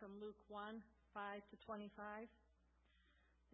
from 0.00 0.18
Luke 0.18 0.38
1 0.50 0.82
5 1.14 1.50
to 1.50 1.56
25. 1.66 2.26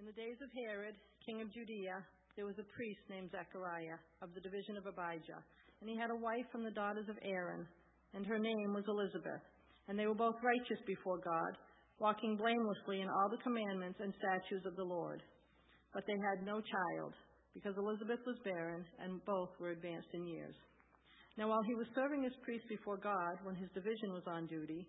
In 0.01 0.05
the 0.09 0.17
days 0.17 0.41
of 0.41 0.49
Herod, 0.65 0.97
king 1.27 1.45
of 1.45 1.53
Judea, 1.53 2.01
there 2.37 2.49
was 2.49 2.57
a 2.57 2.73
priest 2.73 3.05
named 3.13 3.29
Zechariah 3.29 4.01
of 4.25 4.33
the 4.33 4.41
division 4.41 4.81
of 4.81 4.89
Abijah, 4.89 5.43
and 5.81 5.87
he 5.91 6.01
had 6.01 6.09
a 6.09 6.23
wife 6.23 6.49
from 6.49 6.65
the 6.65 6.73
daughters 6.73 7.05
of 7.13 7.21
Aaron, 7.21 7.69
and 8.17 8.25
her 8.25 8.39
name 8.41 8.73
was 8.73 8.89
Elizabeth. 8.89 9.45
And 9.89 9.99
they 9.99 10.07
were 10.07 10.17
both 10.17 10.39
righteous 10.41 10.81
before 10.87 11.21
God, 11.21 11.53
walking 12.01 12.41
blamelessly 12.41 13.05
in 13.05 13.11
all 13.11 13.29
the 13.29 13.45
commandments 13.45 14.01
and 14.01 14.15
statutes 14.17 14.65
of 14.65 14.77
the 14.77 14.87
Lord. 14.87 15.21
But 15.93 16.07
they 16.07 16.17
had 16.31 16.47
no 16.47 16.65
child, 16.65 17.13
because 17.53 17.77
Elizabeth 17.77 18.25
was 18.25 18.41
barren, 18.47 18.87
and 19.03 19.21
both 19.27 19.51
were 19.61 19.77
advanced 19.77 20.15
in 20.15 20.25
years. 20.25 20.55
Now, 21.37 21.49
while 21.49 21.65
he 21.67 21.75
was 21.75 21.87
serving 21.95 22.25
as 22.25 22.33
priest 22.45 22.65
before 22.69 22.97
God 22.97 23.37
when 23.45 23.57
his 23.57 23.69
division 23.75 24.13
was 24.17 24.25
on 24.27 24.47
duty, 24.47 24.89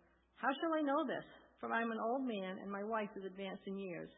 how 0.41 0.49
shall 0.57 0.73
I 0.73 0.81
know 0.81 1.05
this? 1.05 1.23
For 1.61 1.69
I 1.69 1.85
am 1.85 1.93
an 1.93 2.01
old 2.01 2.25
man, 2.25 2.57
and 2.57 2.73
my 2.73 2.81
wife 2.81 3.13
is 3.13 3.29
advanced 3.29 3.61
in 3.69 3.77
years. 3.77 4.09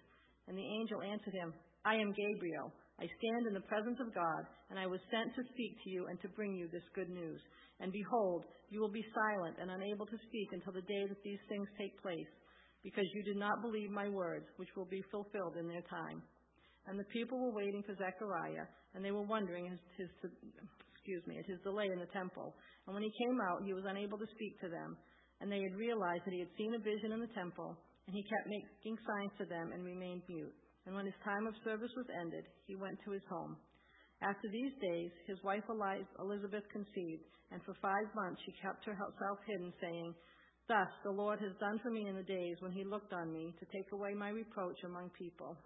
And 0.48 0.56
the 0.56 0.64
angel 0.80 1.04
answered 1.04 1.36
him, 1.36 1.52
I 1.84 2.00
am 2.00 2.16
Gabriel. 2.16 2.72
I 2.96 3.12
stand 3.12 3.44
in 3.52 3.54
the 3.54 3.68
presence 3.68 4.00
of 4.00 4.16
God, 4.16 4.48
and 4.72 4.80
I 4.80 4.88
was 4.88 5.04
sent 5.12 5.36
to 5.36 5.44
speak 5.52 5.76
to 5.84 5.90
you 5.92 6.08
and 6.08 6.16
to 6.24 6.32
bring 6.32 6.56
you 6.56 6.72
this 6.72 6.88
good 6.96 7.12
news. 7.12 7.44
And 7.84 7.92
behold, 7.92 8.48
you 8.72 8.80
will 8.80 8.92
be 8.92 9.04
silent 9.12 9.60
and 9.60 9.68
unable 9.68 10.08
to 10.08 10.24
speak 10.24 10.56
until 10.56 10.72
the 10.72 10.88
day 10.88 11.04
that 11.12 11.20
these 11.28 11.44
things 11.52 11.68
take 11.76 12.00
place, 12.00 12.32
because 12.88 13.08
you 13.12 13.24
did 13.28 13.36
not 13.36 13.60
believe 13.60 13.92
my 13.92 14.08
words, 14.08 14.48
which 14.56 14.72
will 14.80 14.88
be 14.88 15.04
fulfilled 15.12 15.60
in 15.60 15.68
their 15.68 15.84
time. 15.92 16.24
And 16.88 16.96
the 16.96 17.12
people 17.12 17.36
were 17.36 17.52
waiting 17.52 17.84
for 17.84 18.00
Zechariah, 18.00 18.72
and 18.96 19.04
they 19.04 19.12
were 19.12 19.28
wondering 19.28 19.68
at 19.68 19.80
his, 20.00 20.08
excuse 20.96 21.24
me, 21.28 21.36
at 21.36 21.48
his 21.52 21.60
delay 21.68 21.92
in 21.92 22.00
the 22.00 22.12
temple. 22.16 22.56
And 22.88 22.96
when 22.96 23.04
he 23.04 23.12
came 23.12 23.40
out, 23.52 23.68
he 23.68 23.76
was 23.76 23.84
unable 23.84 24.18
to 24.18 24.28
speak 24.32 24.56
to 24.64 24.72
them 24.72 24.96
and 25.44 25.52
they 25.52 25.60
had 25.60 25.76
realized 25.76 26.24
that 26.24 26.32
he 26.32 26.40
had 26.40 26.56
seen 26.56 26.72
a 26.72 26.80
vision 26.80 27.12
in 27.12 27.20
the 27.20 27.36
temple, 27.36 27.76
and 28.08 28.16
he 28.16 28.24
kept 28.24 28.48
making 28.48 28.96
signs 29.04 29.36
to 29.36 29.44
them 29.44 29.76
and 29.76 29.84
remained 29.84 30.24
mute. 30.32 30.56
And 30.88 30.96
when 30.96 31.04
his 31.04 31.20
time 31.20 31.44
of 31.52 31.54
service 31.68 31.92
was 32.00 32.08
ended, 32.16 32.48
he 32.64 32.80
went 32.80 32.96
to 33.04 33.12
his 33.12 33.28
home. 33.28 33.60
After 34.24 34.48
these 34.48 34.72
days, 34.80 35.12
his 35.28 35.36
wife 35.44 35.68
Elizabeth 35.68 36.64
conceived, 36.72 37.28
and 37.52 37.60
for 37.68 37.76
five 37.84 38.08
months 38.16 38.40
she 38.48 38.56
kept 38.64 38.88
herself 38.88 39.38
hidden, 39.44 39.76
saying, 39.84 40.16
Thus 40.72 40.88
the 41.04 41.12
Lord 41.12 41.44
has 41.44 41.52
done 41.60 41.76
for 41.84 41.92
me 41.92 42.08
in 42.08 42.16
the 42.16 42.24
days 42.24 42.56
when 42.64 42.72
he 42.72 42.88
looked 42.88 43.12
on 43.12 43.36
me 43.36 43.52
to 43.60 43.66
take 43.68 43.92
away 43.92 44.16
my 44.16 44.32
reproach 44.32 44.80
among 44.88 45.12
people. 45.12 45.60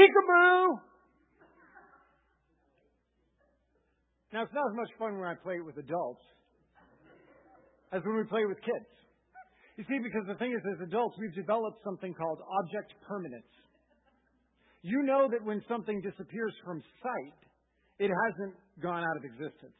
Peekaboo! 0.00 0.80
Now, 4.32 4.48
it's 4.48 4.54
not 4.54 4.64
as 4.70 4.76
much 4.76 4.88
fun 4.96 5.20
when 5.20 5.28
I 5.28 5.34
play 5.34 5.60
it 5.60 5.66
with 5.66 5.76
adults 5.76 6.24
as 7.92 8.00
when 8.06 8.16
we 8.16 8.24
play 8.24 8.46
with 8.46 8.56
kids. 8.64 8.88
You 9.76 9.84
see, 9.84 9.98
because 10.00 10.24
the 10.24 10.38
thing 10.40 10.56
is, 10.56 10.62
as 10.72 10.80
adults, 10.88 11.18
we've 11.20 11.34
developed 11.34 11.82
something 11.84 12.14
called 12.14 12.38
object 12.62 12.94
permanence. 13.04 13.52
You 14.80 15.02
know 15.02 15.28
that 15.28 15.44
when 15.44 15.60
something 15.68 16.00
disappears 16.00 16.54
from 16.64 16.80
sight, 17.02 17.40
it 17.98 18.08
hasn't 18.08 18.56
gone 18.80 19.04
out 19.04 19.16
of 19.20 19.24
existence. 19.28 19.76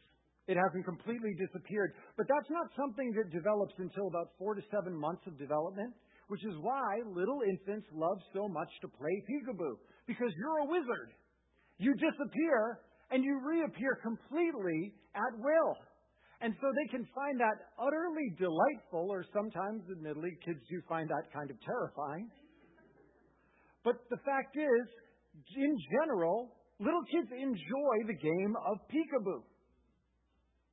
It 0.50 0.58
hasn't 0.60 0.84
completely 0.84 1.32
disappeared. 1.40 1.94
But 2.18 2.26
that's 2.28 2.50
not 2.50 2.68
something 2.76 3.14
that 3.16 3.32
develops 3.32 3.72
until 3.78 4.08
about 4.08 4.34
four 4.36 4.52
to 4.58 4.62
seven 4.68 4.92
months 4.92 5.22
of 5.24 5.38
development, 5.38 5.94
which 6.28 6.44
is 6.44 6.58
why 6.60 7.00
little 7.06 7.40
infants 7.46 7.86
love 7.94 8.18
so 8.34 8.48
much 8.50 8.68
to 8.82 8.88
play 8.88 9.14
peekaboo 9.30 9.78
because 10.10 10.34
you're 10.34 10.66
a 10.66 10.68
wizard. 10.68 11.14
You 11.78 11.94
disappear 11.94 12.82
and 13.14 13.22
you 13.22 13.38
reappear 13.46 14.02
completely 14.02 14.92
at 15.14 15.38
will. 15.38 15.78
And 16.42 16.54
so 16.58 16.66
they 16.74 16.88
can 16.90 17.06
find 17.14 17.38
that 17.38 17.70
utterly 17.78 18.34
delightful, 18.40 19.06
or 19.12 19.24
sometimes, 19.32 19.84
admittedly, 19.92 20.34
kids 20.44 20.58
do 20.70 20.80
find 20.88 21.06
that 21.08 21.30
kind 21.32 21.50
of 21.50 21.56
terrifying. 21.62 22.30
But 23.84 24.00
the 24.10 24.16
fact 24.24 24.56
is, 24.56 24.86
in 25.54 25.76
general, 25.92 26.56
little 26.80 27.04
kids 27.12 27.28
enjoy 27.30 27.96
the 28.08 28.16
game 28.16 28.54
of 28.66 28.80
peekaboo. 28.88 29.44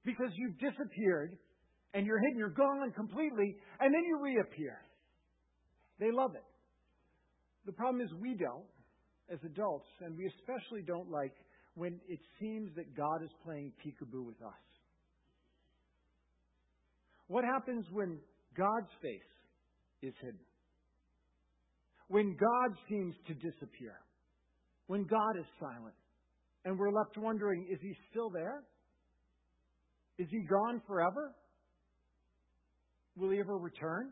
Because 0.05 0.31
you've 0.35 0.57
disappeared 0.57 1.37
and 1.93 2.05
you're 2.05 2.19
hidden, 2.19 2.39
you're 2.39 2.55
gone 2.55 2.91
completely, 2.95 3.55
and 3.81 3.93
then 3.93 4.03
you 4.07 4.23
reappear. 4.23 4.79
They 5.99 6.11
love 6.11 6.31
it. 6.35 6.47
The 7.65 7.73
problem 7.73 8.01
is 8.01 8.07
we 8.21 8.35
don't 8.35 8.63
as 9.31 9.39
adults, 9.43 9.87
and 10.01 10.17
we 10.17 10.25
especially 10.39 10.81
don't 10.81 11.09
like 11.11 11.33
when 11.75 11.99
it 12.07 12.19
seems 12.39 12.71
that 12.75 12.95
God 12.95 13.23
is 13.23 13.29
playing 13.43 13.71
peekaboo 13.85 14.25
with 14.25 14.41
us. 14.41 14.53
What 17.27 17.43
happens 17.43 17.85
when 17.91 18.19
God's 18.57 18.89
face 19.01 19.19
is 20.01 20.13
hidden? 20.21 20.39
When 22.07 22.37
God 22.39 22.77
seems 22.89 23.13
to 23.27 23.33
disappear? 23.33 23.99
When 24.87 25.03
God 25.03 25.37
is 25.37 25.45
silent? 25.59 25.95
And 26.63 26.79
we're 26.79 26.91
left 26.91 27.17
wondering 27.17 27.67
is 27.71 27.79
he 27.81 27.93
still 28.09 28.29
there? 28.29 28.63
Is 30.17 30.27
he 30.31 30.41
gone 30.49 30.81
forever? 30.87 31.35
Will 33.17 33.31
he 33.31 33.39
ever 33.39 33.57
return? 33.57 34.11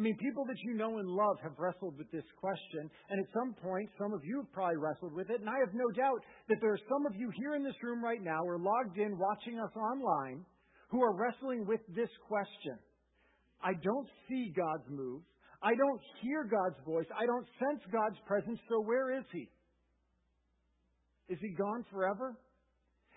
I 0.00 0.02
mean, 0.02 0.16
people 0.16 0.46
that 0.46 0.56
you 0.64 0.72
know 0.72 0.96
and 0.96 1.10
love 1.10 1.36
have 1.42 1.52
wrestled 1.58 1.98
with 1.98 2.10
this 2.10 2.24
question, 2.40 2.88
and 3.10 3.20
at 3.20 3.28
some 3.36 3.52
point, 3.60 3.90
some 4.00 4.14
of 4.14 4.24
you 4.24 4.38
have 4.38 4.50
probably 4.50 4.78
wrestled 4.78 5.12
with 5.12 5.28
it, 5.28 5.40
and 5.40 5.50
I 5.50 5.60
have 5.60 5.74
no 5.74 5.92
doubt 5.92 6.24
that 6.48 6.56
there 6.62 6.72
are 6.72 6.88
some 6.88 7.04
of 7.04 7.20
you 7.20 7.28
here 7.36 7.54
in 7.54 7.62
this 7.62 7.76
room 7.82 8.02
right 8.02 8.24
now 8.24 8.40
or 8.42 8.56
logged 8.56 8.96
in 8.96 9.18
watching 9.18 9.60
us 9.60 9.68
online 9.76 10.46
who 10.88 11.02
are 11.02 11.12
wrestling 11.12 11.66
with 11.68 11.80
this 11.94 12.08
question. 12.26 12.80
I 13.60 13.74
don't 13.84 14.08
see 14.26 14.54
God's 14.56 14.88
move. 14.88 15.20
I 15.62 15.74
don't 15.76 16.00
hear 16.22 16.48
God's 16.48 16.80
voice. 16.86 17.04
I 17.12 17.26
don't 17.26 17.46
sense 17.60 17.84
God's 17.92 18.16
presence, 18.26 18.58
so 18.70 18.80
where 18.80 19.18
is 19.18 19.24
He? 19.30 19.50
Is 21.28 21.36
He 21.42 21.50
gone 21.50 21.84
forever? 21.92 22.38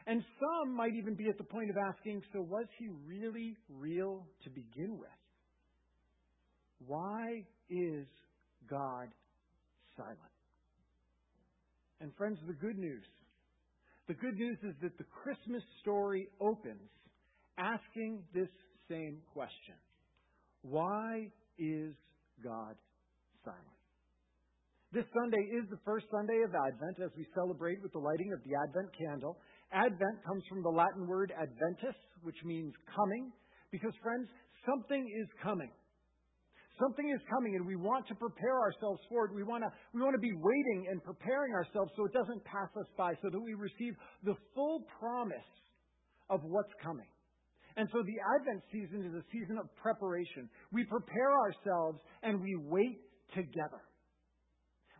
And 0.06 0.22
some 0.36 0.75
might 0.75 0.96
even 1.00 1.16
be 1.16 1.30
at 1.30 1.38
the 1.38 1.48
point 1.48 1.69
of 1.69 1.78
asking, 1.78 2.24
so 2.34 2.42
was 2.42 2.66
He 2.78 2.90
really 3.07 3.56
real 3.69 4.28
to 4.44 4.50
begin 4.50 5.00
with? 5.00 5.23
Why 6.88 7.44
is 7.69 8.06
God 8.69 9.07
silent? 9.95 10.18
And 12.01 12.12
friends, 12.15 12.39
the 12.47 12.53
good 12.53 12.77
news. 12.77 13.03
The 14.07 14.13
good 14.15 14.35
news 14.35 14.57
is 14.63 14.75
that 14.81 14.97
the 14.97 15.06
Christmas 15.24 15.63
story 15.81 16.27
opens 16.41 16.89
asking 17.57 18.24
this 18.33 18.50
same 18.89 19.19
question. 19.33 19.75
Why 20.63 21.27
is 21.57 21.94
God 22.44 22.75
silent? 23.45 23.80
This 24.91 25.06
Sunday 25.15 25.41
is 25.57 25.65
the 25.71 25.80
first 25.85 26.06
Sunday 26.12 26.44
of 26.45 26.53
Advent 26.53 27.00
as 27.01 27.09
we 27.18 27.25
celebrate 27.33 27.81
with 27.81 27.94
the 27.94 28.00
lighting 28.00 28.31
of 28.33 28.44
the 28.44 28.53
Advent 28.68 28.91
candle. 28.94 29.38
Advent 29.71 30.21
comes 30.27 30.44
from 30.50 30.62
the 30.62 30.69
Latin 30.69 31.07
word 31.07 31.33
adventus, 31.33 31.97
which 32.21 32.38
means 32.45 32.74
coming, 32.94 33.31
because, 33.71 33.94
friends, 34.03 34.27
something 34.68 35.01
is 35.01 35.27
coming. 35.41 35.71
Something 36.80 37.10
is 37.10 37.22
coming 37.30 37.56
and 37.56 37.66
we 37.66 37.75
want 37.75 38.08
to 38.08 38.16
prepare 38.16 38.60
ourselves 38.60 39.02
for 39.10 39.25
it. 39.25 39.34
We 39.34 39.44
want 39.44 39.64
to, 39.64 39.70
we 39.94 40.02
want 40.02 40.16
to 40.16 40.22
be 40.22 40.34
waiting 40.34 40.88
and 40.90 41.04
preparing 41.04 41.54
ourselves 41.54 41.92
so 41.96 42.06
it 42.06 42.14
doesn't 42.14 42.44
pass 42.46 42.70
us 42.80 42.88
by, 42.98 43.14
so 43.22 43.30
that 43.31 43.40
we 43.40 43.54
receive 43.54 43.94
the 44.24 44.36
full 44.56 44.86
promise 45.00 45.52
of 46.30 46.42
what's 46.44 46.74
coming. 46.81 47.08
And 47.75 47.90
so 47.92 48.04
the 48.04 48.18
Advent 48.40 48.62
season 48.72 49.06
is 49.06 49.14
a 49.14 49.25
season 49.31 49.58
of 49.58 49.66
preparation. 49.81 50.50
We 50.72 50.84
prepare 50.86 51.34
ourselves 51.34 52.00
and 52.22 52.42
we 52.42 52.56
wait 52.56 53.02
together. 53.34 53.81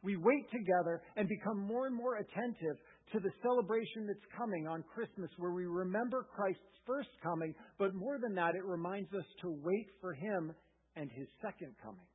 We 0.02 0.18
wait 0.18 0.52
together 0.52 1.02
and 1.16 1.30
become 1.30 1.60
more 1.60 1.88
and 1.88 1.96
more 1.96 2.18
attentive 2.18 2.78
to 3.14 3.20
the 3.20 3.32
celebration 3.42 4.08
that's 4.08 4.26
coming 4.38 4.68
on 4.68 4.84
Christmas, 4.94 5.30
where 5.38 5.52
we 5.52 5.66
remember 5.66 6.26
Christ's 6.36 6.62
first 6.86 7.10
coming, 7.22 7.54
but 7.78 7.94
more 7.94 8.18
than 8.20 8.36
that, 8.36 8.56
it 8.56 8.66
reminds 8.66 9.14
us 9.14 9.24
to 9.42 9.56
wait 9.64 9.88
for 10.02 10.14
Him 10.14 10.52
and 10.96 11.10
His 11.12 11.28
second 11.42 11.76
coming, 11.84 12.08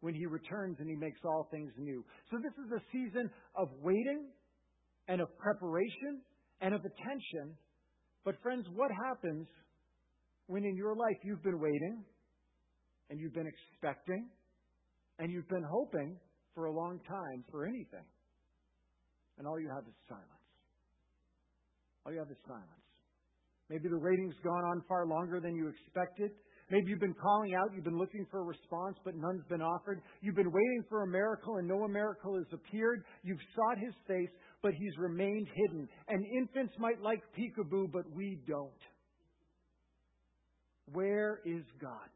when 0.00 0.14
He 0.14 0.26
returns 0.26 0.76
and 0.80 0.88
He 0.88 0.96
makes 0.96 1.20
all 1.24 1.48
things 1.50 1.72
new. 1.78 2.04
So 2.30 2.38
this 2.38 2.52
is 2.64 2.72
a 2.72 2.82
season 2.92 3.30
of 3.56 3.68
waiting 3.82 4.28
and 5.08 5.20
of 5.20 5.28
preparation 5.38 6.22
and 6.60 6.74
of 6.74 6.80
attention. 6.80 7.56
But, 8.24 8.34
friends, 8.42 8.66
what 8.74 8.90
happens 9.08 9.46
when 10.46 10.64
in 10.64 10.76
your 10.76 10.96
life 10.96 11.16
you've 11.22 11.42
been 11.42 11.60
waiting 11.60 12.04
and 13.08 13.20
you've 13.20 13.34
been 13.34 13.46
expecting 13.46 14.28
and 15.18 15.30
you've 15.30 15.48
been 15.48 15.66
hoping 15.68 16.16
for 16.54 16.66
a 16.66 16.72
long 16.72 16.98
time 17.06 17.44
for 17.50 17.66
anything. 17.66 18.04
And 19.38 19.46
all 19.46 19.60
you 19.60 19.68
have 19.68 19.86
is 19.86 19.94
silence. 20.08 20.26
All 22.04 22.12
you 22.12 22.18
have 22.18 22.30
is 22.30 22.36
silence. 22.46 22.66
Maybe 23.68 23.88
the 23.88 23.98
waiting's 23.98 24.34
gone 24.42 24.64
on 24.64 24.82
far 24.88 25.06
longer 25.06 25.40
than 25.40 25.54
you 25.54 25.68
expected. 25.68 26.32
Maybe 26.70 26.90
you've 26.90 27.00
been 27.00 27.14
calling 27.20 27.54
out, 27.54 27.74
you've 27.74 27.84
been 27.84 27.98
looking 27.98 28.24
for 28.30 28.40
a 28.40 28.44
response, 28.44 28.96
but 29.04 29.14
none's 29.16 29.44
been 29.48 29.60
offered. 29.60 30.00
You've 30.20 30.36
been 30.36 30.52
waiting 30.52 30.84
for 30.88 31.02
a 31.02 31.06
miracle 31.06 31.56
and 31.56 31.66
no 31.66 31.86
miracle 31.88 32.36
has 32.36 32.46
appeared. 32.52 33.02
You've 33.24 33.40
sought 33.56 33.78
his 33.78 33.94
face, 34.06 34.30
but 34.62 34.72
he's 34.74 34.96
remained 34.96 35.48
hidden. 35.52 35.88
And 36.08 36.24
infants 36.38 36.74
might 36.78 37.02
like 37.02 37.22
peekaboo, 37.36 37.90
but 37.92 38.04
we 38.14 38.38
don't. 38.46 38.70
Where 40.92 41.40
is 41.44 41.64
God? 41.80 42.08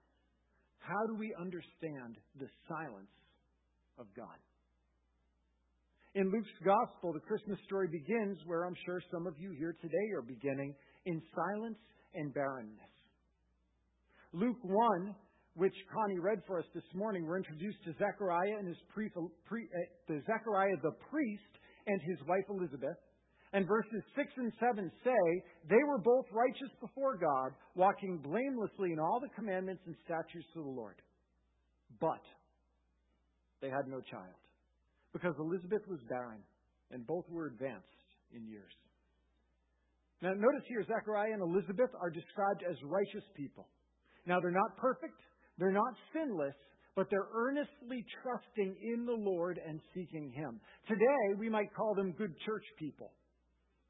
How 0.79 1.07
do 1.07 1.17
we 1.17 1.35
understand 1.41 2.17
the 2.39 2.47
silence 2.69 3.11
of 3.99 4.07
God? 4.17 4.39
In 6.15 6.31
Luke's 6.31 6.49
gospel, 6.65 7.13
the 7.13 7.27
Christmas 7.27 7.59
story 7.67 7.89
begins 7.89 8.39
where 8.47 8.67
I'm 8.67 8.77
sure 8.87 9.03
some 9.11 9.27
of 9.27 9.35
you 9.37 9.51
here 9.59 9.75
today 9.83 10.13
are 10.17 10.23
beginning 10.23 10.75
in 11.07 11.21
silence 11.35 11.79
and 12.15 12.33
barrenness. 12.33 12.94
Luke 14.35 14.59
1, 14.65 15.15
which 15.55 15.75
Connie 15.95 16.19
read 16.19 16.43
for 16.45 16.59
us 16.59 16.67
this 16.75 16.85
morning, 16.93 17.25
we're 17.25 17.39
introduced 17.39 17.79
to 17.85 17.95
Zechariah 17.95 18.59
and 18.59 18.67
his 18.67 18.77
pre, 18.93 19.09
pre, 19.47 19.63
uh, 19.63 20.15
Zechariah 20.27 20.75
the 20.83 20.91
priest 21.09 21.55
and 21.87 22.03
his 22.03 22.19
wife 22.27 22.43
Elizabeth. 22.51 22.99
And 23.53 23.65
verses 23.65 24.03
6 24.17 24.27
and 24.37 24.53
7 24.59 24.91
say, 25.05 25.23
They 25.71 25.79
were 25.87 26.03
both 26.03 26.27
righteous 26.33 26.75
before 26.81 27.17
God, 27.17 27.55
walking 27.77 28.19
blamelessly 28.19 28.91
in 28.91 28.99
all 28.99 29.21
the 29.23 29.31
commandments 29.39 29.83
and 29.87 29.95
statutes 30.05 30.51
of 30.57 30.65
the 30.65 30.71
Lord. 30.71 30.97
But 32.01 32.27
they 33.63 33.71
had 33.71 33.87
no 33.87 34.01
child, 34.01 34.35
because 35.13 35.35
Elizabeth 35.39 35.87
was 35.87 36.01
barren, 36.11 36.43
and 36.91 37.07
both 37.07 37.25
were 37.31 37.47
advanced 37.47 37.87
in 38.35 38.45
years. 38.49 38.75
Now, 40.21 40.35
notice 40.35 40.67
here, 40.67 40.83
Zechariah 40.83 41.35
and 41.35 41.43
Elizabeth 41.43 41.95
are 42.03 42.11
described 42.11 42.65
as 42.69 42.75
righteous 42.83 43.23
people. 43.37 43.69
Now, 44.27 44.41
they're 44.41 44.51
not 44.51 44.77
perfect, 44.77 45.21
they're 45.59 45.73
not 45.73 45.95
sinless, 46.13 46.55
but 46.97 47.09
they're 47.11 47.29
earnestly 47.35 48.05
trusting 48.23 48.77
in 48.83 49.05
the 49.05 49.13
Lord 49.13 49.59
and 49.67 49.81
seeking 49.95 50.31
Him. 50.33 50.61
Today, 50.89 51.39
we 51.39 51.49
might 51.49 51.75
call 51.75 51.95
them 51.95 52.13
good 52.13 52.33
church 52.47 52.65
people. 52.79 53.13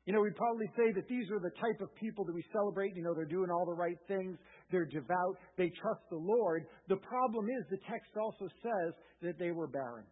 You 0.06 0.12
know, 0.12 0.20
we'd 0.20 0.36
probably 0.36 0.66
say 0.76 0.92
that 0.92 1.08
these 1.08 1.30
are 1.30 1.40
the 1.40 1.54
type 1.60 1.80
of 1.80 1.94
people 1.96 2.24
that 2.26 2.34
we 2.34 2.44
celebrate. 2.52 2.94
You 2.94 3.02
know, 3.02 3.14
they're 3.14 3.24
doing 3.24 3.50
all 3.50 3.64
the 3.64 3.72
right 3.72 3.96
things. 4.06 4.36
They're 4.70 4.84
devout. 4.84 5.36
They 5.56 5.70
trust 5.80 6.00
the 6.10 6.20
Lord. 6.20 6.66
The 6.88 6.96
problem 6.96 7.46
is 7.48 7.64
the 7.70 7.80
text 7.88 8.12
also 8.20 8.48
says 8.62 8.92
that 9.22 9.38
they 9.38 9.50
were 9.50 9.66
barren. 9.66 10.04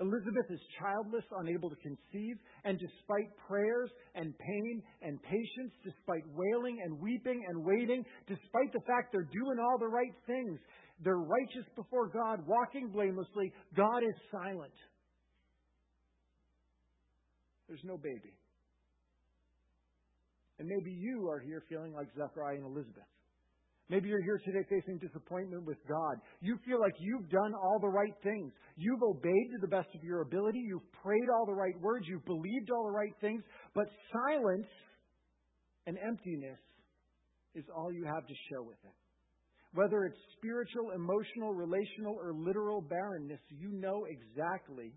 Elizabeth 0.00 0.50
is 0.50 0.60
childless, 0.80 1.24
unable 1.38 1.70
to 1.70 1.76
conceive, 1.76 2.36
and 2.64 2.78
despite 2.78 3.30
prayers 3.46 3.90
and 4.16 4.34
pain 4.38 4.82
and 5.02 5.22
patience, 5.22 5.72
despite 5.84 6.24
wailing 6.34 6.80
and 6.84 6.98
weeping 7.00 7.44
and 7.48 7.64
waiting, 7.64 8.04
despite 8.26 8.72
the 8.72 8.80
fact 8.86 9.12
they're 9.12 9.30
doing 9.30 9.58
all 9.60 9.78
the 9.78 9.86
right 9.86 10.14
things, 10.26 10.58
they're 11.02 11.18
righteous 11.18 11.66
before 11.76 12.08
God, 12.08 12.40
walking 12.46 12.90
blamelessly, 12.90 13.52
God 13.76 13.98
is 13.98 14.14
silent. 14.32 14.74
There's 17.68 17.84
no 17.84 17.96
baby. 17.96 18.34
And 20.58 20.68
maybe 20.68 20.90
you 20.90 21.28
are 21.28 21.40
here 21.40 21.62
feeling 21.68 21.92
like 21.94 22.08
Zechariah 22.16 22.56
and 22.56 22.66
Elizabeth. 22.66 23.06
Maybe 23.90 24.08
you're 24.08 24.22
here 24.22 24.40
today 24.44 24.64
facing 24.70 24.98
disappointment 24.98 25.64
with 25.64 25.76
God. 25.86 26.16
You 26.40 26.58
feel 26.66 26.80
like 26.80 26.94
you've 26.98 27.28
done 27.28 27.52
all 27.54 27.78
the 27.80 27.88
right 27.88 28.14
things. 28.22 28.52
You've 28.76 29.02
obeyed 29.02 29.48
to 29.52 29.58
the 29.60 29.68
best 29.68 29.88
of 29.94 30.02
your 30.02 30.22
ability. 30.22 30.58
You've 30.66 30.90
prayed 31.02 31.28
all 31.36 31.44
the 31.44 31.52
right 31.52 31.78
words. 31.80 32.06
You've 32.08 32.24
believed 32.24 32.70
all 32.70 32.84
the 32.84 32.96
right 32.96 33.12
things. 33.20 33.42
But 33.74 33.84
silence 34.10 34.66
and 35.86 35.98
emptiness 35.98 36.58
is 37.54 37.64
all 37.76 37.92
you 37.92 38.04
have 38.04 38.26
to 38.26 38.34
show 38.50 38.62
with 38.62 38.80
it. 38.84 38.96
Whether 39.74 40.06
it's 40.06 40.18
spiritual, 40.38 40.92
emotional, 40.94 41.52
relational, 41.52 42.16
or 42.16 42.32
literal 42.32 42.80
barrenness, 42.80 43.40
you 43.50 43.68
know 43.72 44.06
exactly 44.08 44.92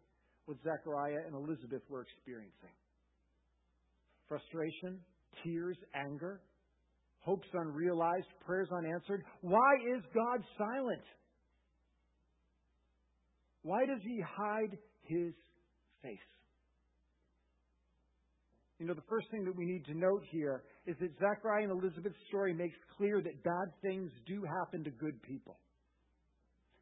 what 0.46 0.58
Zechariah 0.64 1.26
and 1.26 1.36
Elizabeth 1.36 1.82
were 1.90 2.04
experiencing 2.04 2.76
frustration, 4.28 5.00
tears, 5.44 5.78
anger, 5.96 6.42
hopes 7.28 7.48
unrealized, 7.54 8.28
prayers 8.46 8.70
unanswered. 8.72 9.22
Why 9.42 9.76
is 9.94 10.02
God 10.14 10.40
silent? 10.58 11.04
Why 13.64 13.86
does 13.86 14.00
he 14.02 14.22
hide 14.26 14.78
his 15.04 15.34
face? 16.02 16.30
You 18.80 18.86
know, 18.88 18.94
the 18.94 19.10
first 19.10 19.30
thing 19.30 19.44
that 19.44 19.58
we 19.58 19.66
need 19.66 19.84
to 19.88 19.94
note 19.94 20.24
here 20.32 20.64
is 20.86 20.96
that 21.02 21.10
Zechariah 21.20 21.64
and 21.64 21.72
Elizabeth's 21.72 22.16
story 22.30 22.54
makes 22.54 22.78
clear 22.96 23.22
that 23.22 23.44
bad 23.44 23.74
things 23.82 24.10
do 24.26 24.44
happen 24.60 24.86
to 24.86 24.92
good 24.92 25.22
people. 25.24 25.60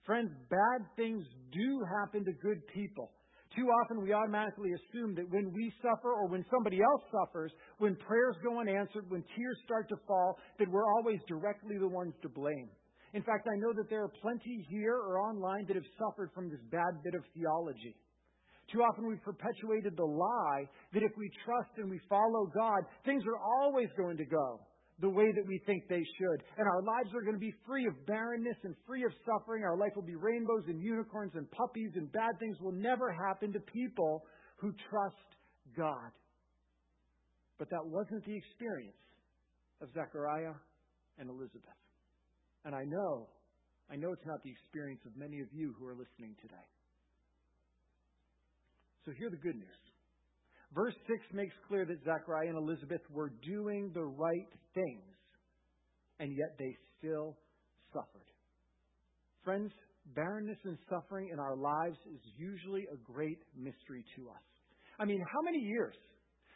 Friends, 0.06 0.30
bad 0.52 0.86
things 0.96 1.26
do 1.52 1.82
happen 2.04 2.24
to 2.26 2.34
good 2.34 2.62
people. 2.68 3.10
Too 3.56 3.68
often 3.72 4.04
we 4.04 4.12
automatically 4.12 4.72
assume 4.74 5.16
that 5.16 5.32
when 5.32 5.54
we 5.54 5.72
suffer 5.82 6.12
or 6.12 6.28
when 6.28 6.44
somebody 6.52 6.82
else 6.84 7.02
suffers, 7.08 7.52
when 7.78 7.96
prayers 7.96 8.36
go 8.44 8.60
unanswered, 8.60 9.10
when 9.10 9.24
tears 9.36 9.58
start 9.64 9.88
to 9.90 9.96
fall, 10.06 10.38
that 10.60 10.68
we're 10.70 10.92
always 10.98 11.20
directly 11.28 11.78
the 11.80 11.88
ones 11.88 12.14
to 12.22 12.30
blame. 12.30 12.70
In 13.14 13.24
fact, 13.24 13.48
I 13.48 13.56
know 13.56 13.72
that 13.72 13.90
there 13.90 14.04
are 14.04 14.12
plenty 14.22 14.66
here 14.70 14.96
or 14.96 15.22
online 15.22 15.66
that 15.68 15.76
have 15.78 15.88
suffered 15.96 16.32
from 16.36 16.50
this 16.50 16.60
bad 16.70 17.00
bit 17.02 17.16
of 17.16 17.24
theology. 17.34 17.96
Too 18.74 18.84
often 18.84 19.08
we've 19.08 19.24
perpetuated 19.24 19.96
the 19.96 20.04
lie 20.04 20.68
that 20.92 21.04
if 21.04 21.12
we 21.16 21.30
trust 21.46 21.72
and 21.78 21.90
we 21.90 22.00
follow 22.10 22.52
God, 22.54 22.84
things 23.06 23.24
are 23.24 23.40
always 23.40 23.88
going 23.96 24.18
to 24.18 24.26
go 24.26 24.60
the 25.00 25.10
way 25.10 25.32
that 25.36 25.46
we 25.46 25.60
think 25.66 25.84
they 25.90 26.04
should. 26.18 26.40
And 26.58 26.68
our 26.68 26.82
lives 26.82 27.14
are 27.14 27.22
going 27.22 27.36
to 27.36 27.40
be 27.40 27.54
free 27.68 27.86
of 27.86 27.94
barrenness 28.06 28.56
and 28.64 28.76
free 28.88 29.04
of 29.04 29.12
suffering. 29.26 29.64
Our 29.64 29.78
life 29.78 29.92
will 29.96 30.08
be 30.08 30.16
rainbows 30.16 30.64
and 30.68 30.82
unicorns 30.82 31.34
and 31.36 31.50
puppies, 31.52 31.92
and 31.96 32.12
bad 32.12 32.40
things 32.40 32.58
will 32.62 32.72
never 32.72 33.12
happen 33.12 33.52
to 33.54 33.60
people 33.60 34.24
who 34.58 34.74
trust 34.90 35.30
God. 35.76 36.12
But 37.60 37.70
that 37.70 37.86
wasn't 37.86 38.26
the 38.26 38.36
experience 38.36 38.96
of 39.82 39.90
Zechariah 39.94 40.56
and 41.20 41.30
Elizabeth. 41.30 41.80
And 42.64 42.74
I 42.74 42.84
know, 42.86 43.28
I 43.92 43.96
know 43.96 44.12
it's 44.14 44.26
not 44.26 44.42
the 44.44 44.52
experience 44.52 45.02
of 45.06 45.12
many 45.18 45.40
of 45.42 45.48
you 45.52 45.76
who 45.78 45.86
are 45.88 45.94
listening 45.94 46.36
today. 46.42 46.68
So 49.06 49.12
hear 49.12 49.30
the 49.30 49.38
good 49.38 49.56
news. 49.56 49.85
Verse 50.76 50.94
6 51.08 51.20
makes 51.34 51.54
clear 51.70 51.86
that 51.86 52.04
Zechariah 52.04 52.50
and 52.50 52.58
Elizabeth 52.58 53.02
were 53.10 53.32
doing 53.48 53.92
the 53.94 54.04
right 54.04 54.52
things, 54.74 55.16
and 56.20 56.36
yet 56.36 56.58
they 56.60 56.76
still 57.00 57.38
suffered. 57.94 58.28
Friends, 59.46 59.72
barrenness 60.14 60.58
and 60.66 60.78
suffering 60.90 61.30
in 61.32 61.40
our 61.40 61.56
lives 61.56 61.98
is 62.14 62.20
usually 62.38 62.86
a 62.92 62.98
great 63.10 63.40
mystery 63.56 64.04
to 64.18 64.28
us. 64.30 64.44
I 65.00 65.06
mean, 65.06 65.24
how 65.32 65.42
many 65.42 65.60
years? 65.60 65.96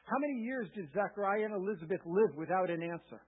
How 0.04 0.18
many 0.20 0.42
years 0.44 0.68
did 0.76 0.92
Zechariah 0.94 1.46
and 1.46 1.54
Elizabeth 1.54 2.02
live 2.06 2.36
without 2.36 2.70
an 2.70 2.84
answer? 2.84 3.22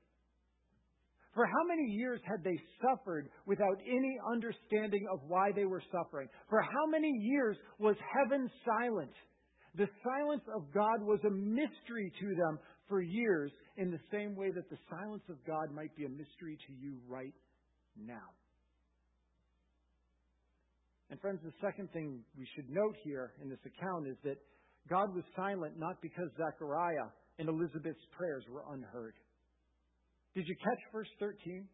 For 1.34 1.46
how 1.46 1.64
many 1.68 1.84
years 1.84 2.20
had 2.26 2.44
they 2.44 2.58
suffered 2.84 3.30
without 3.46 3.80
any 3.88 4.18
understanding 4.30 5.08
of 5.14 5.20
why 5.28 5.52
they 5.56 5.64
were 5.64 5.82
suffering? 5.92 6.28
For 6.50 6.62
how 6.62 6.86
many 6.90 7.12
years 7.22 7.56
was 7.80 7.96
heaven 8.18 8.50
silent? 8.66 9.14
The 9.76 9.88
silence 10.04 10.44
of 10.54 10.74
God 10.74 11.02
was 11.02 11.20
a 11.26 11.32
mystery 11.32 12.12
to 12.20 12.28
them 12.36 12.60
for 12.88 13.02
years, 13.02 13.52
in 13.78 13.90
the 13.90 14.00
same 14.12 14.36
way 14.36 14.52
that 14.52 14.70
the 14.70 14.78
silence 14.90 15.24
of 15.30 15.38
God 15.48 15.72
might 15.74 15.96
be 15.96 16.04
a 16.04 16.10
mystery 16.10 16.58
to 16.68 16.74
you 16.74 16.98
right 17.08 17.34
now. 17.96 18.36
And 21.10 21.20
friends, 21.20 21.40
the 21.44 21.54
second 21.62 21.92
thing 21.92 22.20
we 22.38 22.48
should 22.56 22.70
note 22.70 22.96
here 23.04 23.34
in 23.42 23.50
this 23.50 23.60
account 23.66 24.08
is 24.08 24.18
that 24.24 24.38
God 24.90 25.16
was 25.16 25.24
silent 25.36 25.76
not 25.78 26.02
because 26.02 26.28
Zechariah 26.36 27.12
and 27.40 27.48
Elizabeth's 27.48 28.06
prayers 28.16 28.44
were 28.52 28.64
unheard. 28.72 29.14
Did 30.36 30.48
you 30.48 30.56
catch 30.56 30.80
verse 30.92 31.10
13? 31.20 31.68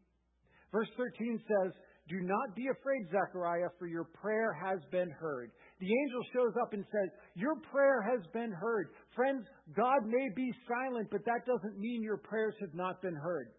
Verse 0.72 0.90
13 0.98 1.40
says, 1.48 1.72
Do 2.10 2.20
not 2.22 2.56
be 2.56 2.68
afraid, 2.68 3.06
Zechariah, 3.12 3.70
for 3.80 3.88
your 3.88 4.06
prayer 4.06 4.54
has 4.54 4.80
been 4.92 5.10
heard. 5.12 5.52
The 5.80 5.86
angel 5.86 6.24
shows 6.34 6.54
up 6.62 6.74
and 6.74 6.84
says, 6.90 7.10
Your 7.36 7.56
prayer 7.72 8.02
has 8.02 8.26
been 8.34 8.52
heard. 8.52 8.90
Friends, 9.16 9.46
God 9.76 10.06
may 10.06 10.28
be 10.36 10.50
silent, 10.68 11.10
but 11.12 11.24
that 11.26 11.46
doesn't 11.46 11.78
mean 11.78 12.02
your 12.02 12.18
prayers 12.18 12.56
have 12.62 12.74
not 12.74 13.02
been 13.02 13.16
heard. 13.16 13.50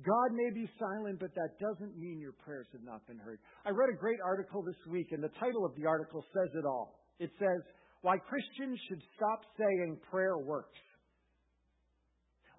God 0.00 0.32
may 0.32 0.50
be 0.54 0.66
silent, 0.80 1.20
but 1.20 1.34
that 1.34 1.60
doesn't 1.60 1.98
mean 1.98 2.18
your 2.18 2.32
prayers 2.32 2.66
have 2.72 2.82
not 2.82 3.06
been 3.06 3.18
heard. 3.18 3.38
I 3.66 3.70
read 3.70 3.90
a 3.92 3.98
great 3.98 4.18
article 4.24 4.62
this 4.62 4.80
week, 4.90 5.12
and 5.12 5.22
the 5.22 5.30
title 5.38 5.66
of 5.66 5.76
the 5.76 5.86
article 5.86 6.24
says 6.32 6.48
it 6.56 6.64
all. 6.64 6.98
It 7.20 7.30
says, 7.38 7.60
Why 8.00 8.16
Christians 8.16 8.80
Should 8.88 9.02
Stop 9.14 9.44
Saying 9.58 9.98
Prayer 10.10 10.38
Works. 10.38 10.80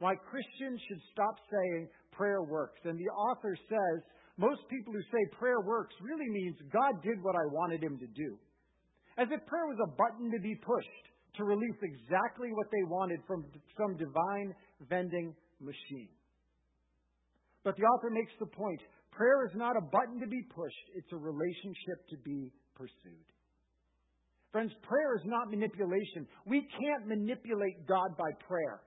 Why 0.03 0.15
Christians 0.15 0.81
should 0.89 0.99
stop 1.13 1.39
saying 1.47 1.87
prayer 2.11 2.43
works. 2.43 2.79
And 2.83 2.99
the 2.99 3.07
author 3.07 3.55
says, 3.69 4.03
most 4.37 4.61
people 4.69 4.93
who 4.93 5.01
say 5.13 5.37
prayer 5.37 5.61
works 5.61 5.93
really 6.01 6.29
means 6.29 6.57
God 6.73 7.01
did 7.03 7.21
what 7.21 7.35
I 7.35 7.45
wanted 7.53 7.83
him 7.83 7.99
to 7.99 8.07
do. 8.07 8.37
As 9.17 9.27
if 9.29 9.45
prayer 9.45 9.67
was 9.69 9.77
a 9.85 9.93
button 9.93 10.31
to 10.31 10.41
be 10.41 10.55
pushed 10.55 11.05
to 11.37 11.43
release 11.43 11.77
exactly 11.81 12.49
what 12.53 12.67
they 12.71 12.83
wanted 12.89 13.19
from 13.27 13.45
some 13.77 13.97
divine 13.97 14.53
vending 14.89 15.33
machine. 15.61 16.09
But 17.63 17.77
the 17.77 17.83
author 17.83 18.09
makes 18.09 18.31
the 18.39 18.47
point 18.47 18.81
prayer 19.11 19.45
is 19.45 19.55
not 19.55 19.77
a 19.77 19.81
button 19.81 20.19
to 20.19 20.27
be 20.27 20.41
pushed, 20.49 20.85
it's 20.95 21.11
a 21.13 21.17
relationship 21.17 22.01
to 22.09 22.17
be 22.25 22.51
pursued. 22.75 23.27
Friends, 24.51 24.71
prayer 24.83 25.15
is 25.17 25.25
not 25.25 25.49
manipulation. 25.49 26.27
We 26.45 26.61
can't 26.61 27.07
manipulate 27.07 27.87
God 27.87 28.17
by 28.17 28.29
prayer. 28.47 28.81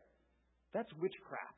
That's 0.72 0.90
witchcraft. 1.00 1.55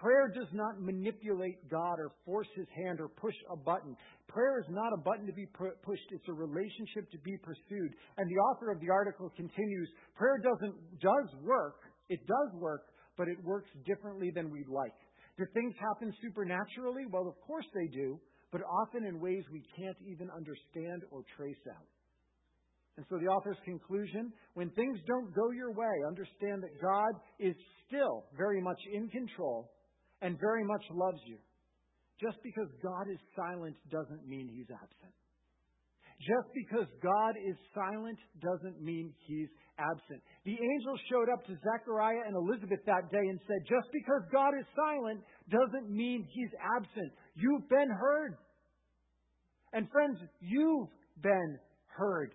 Prayer 0.00 0.30
does 0.30 0.46
not 0.52 0.80
manipulate 0.80 1.68
God 1.68 1.98
or 1.98 2.12
force 2.24 2.46
his 2.54 2.68
hand 2.70 3.00
or 3.00 3.08
push 3.08 3.34
a 3.50 3.56
button. 3.56 3.96
Prayer 4.28 4.60
is 4.60 4.70
not 4.70 4.92
a 4.94 4.96
button 5.02 5.26
to 5.26 5.32
be 5.32 5.46
pushed, 5.46 6.08
it's 6.12 6.28
a 6.28 6.32
relationship 6.32 7.10
to 7.10 7.18
be 7.18 7.36
pursued. 7.42 7.90
And 8.16 8.30
the 8.30 8.38
author 8.38 8.70
of 8.70 8.78
the 8.80 8.90
article 8.90 9.32
continues 9.34 9.88
prayer 10.14 10.38
doesn't, 10.38 10.74
does 11.00 11.28
work, 11.42 11.82
it 12.08 12.20
does 12.26 12.60
work, 12.60 12.82
but 13.16 13.26
it 13.26 13.42
works 13.42 13.70
differently 13.86 14.30
than 14.32 14.50
we'd 14.50 14.68
like. 14.68 14.94
Do 15.36 15.44
things 15.52 15.74
happen 15.80 16.14
supernaturally? 16.22 17.02
Well, 17.10 17.26
of 17.26 17.34
course 17.44 17.66
they 17.74 17.88
do, 17.90 18.20
but 18.52 18.62
often 18.62 19.04
in 19.04 19.18
ways 19.18 19.42
we 19.52 19.62
can't 19.76 19.98
even 20.06 20.30
understand 20.30 21.02
or 21.10 21.22
trace 21.36 21.64
out. 21.74 21.86
And 22.96 23.06
so 23.10 23.18
the 23.18 23.26
author's 23.26 23.58
conclusion 23.64 24.32
when 24.54 24.70
things 24.70 24.98
don't 25.06 25.34
go 25.34 25.50
your 25.50 25.72
way, 25.72 25.94
understand 26.06 26.62
that 26.62 26.74
God 26.82 27.18
is 27.40 27.54
still 27.86 28.26
very 28.36 28.60
much 28.60 28.78
in 28.92 29.08
control 29.08 29.70
and 30.22 30.38
very 30.40 30.64
much 30.64 30.84
loves 30.90 31.20
you. 31.26 31.38
Just 32.20 32.38
because 32.42 32.68
God 32.82 33.06
is 33.10 33.18
silent 33.36 33.76
doesn't 33.90 34.26
mean 34.26 34.50
he's 34.50 34.66
absent. 34.70 35.14
Just 36.18 36.50
because 36.50 36.90
God 37.00 37.38
is 37.38 37.54
silent 37.74 38.18
doesn't 38.42 38.82
mean 38.82 39.14
he's 39.26 39.48
absent. 39.78 40.18
The 40.44 40.58
angel 40.58 40.98
showed 41.08 41.30
up 41.30 41.46
to 41.46 41.54
Zechariah 41.62 42.26
and 42.26 42.34
Elizabeth 42.34 42.82
that 42.86 43.06
day 43.10 43.22
and 43.22 43.38
said, 43.46 43.62
Just 43.70 43.86
because 43.92 44.22
God 44.32 44.50
is 44.58 44.66
silent 44.74 45.22
doesn't 45.48 45.88
mean 45.88 46.26
he's 46.34 46.50
absent. 46.58 47.12
You've 47.36 47.68
been 47.68 47.90
heard. 47.90 48.34
And 49.72 49.88
friends, 49.90 50.18
you've 50.40 50.88
been 51.22 51.58
heard. 51.86 52.32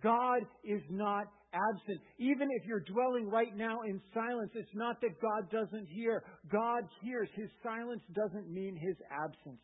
God 0.00 0.42
is 0.62 0.82
not 0.90 1.26
absent. 1.54 2.00
Even 2.18 2.48
if 2.50 2.66
you're 2.66 2.82
dwelling 2.82 3.30
right 3.30 3.56
now 3.56 3.82
in 3.82 4.02
silence, 4.12 4.50
it's 4.54 4.74
not 4.74 5.00
that 5.00 5.14
God 5.22 5.50
doesn't 5.50 5.86
hear. 5.86 6.22
God 6.50 6.82
hears. 7.02 7.28
His 7.36 7.48
silence 7.62 8.02
doesn't 8.14 8.50
mean 8.50 8.76
his 8.76 8.96
absence. 9.10 9.62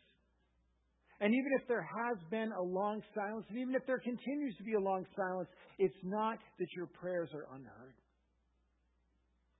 And 1.21 1.35
even 1.35 1.53
if 1.61 1.69
there 1.69 1.83
has 1.83 2.17
been 2.31 2.51
a 2.53 2.63
long 2.63 3.03
silence, 3.15 3.45
and 3.51 3.59
even 3.59 3.75
if 3.75 3.85
there 3.87 3.99
continues 3.99 4.57
to 4.57 4.65
be 4.65 4.73
a 4.73 4.81
long 4.81 5.05
silence, 5.15 5.49
it's 5.79 6.01
not 6.03 6.39
that 6.59 6.69
your 6.75 6.87
prayers 6.87 7.29
are 7.35 7.47
unheard. 7.55 7.95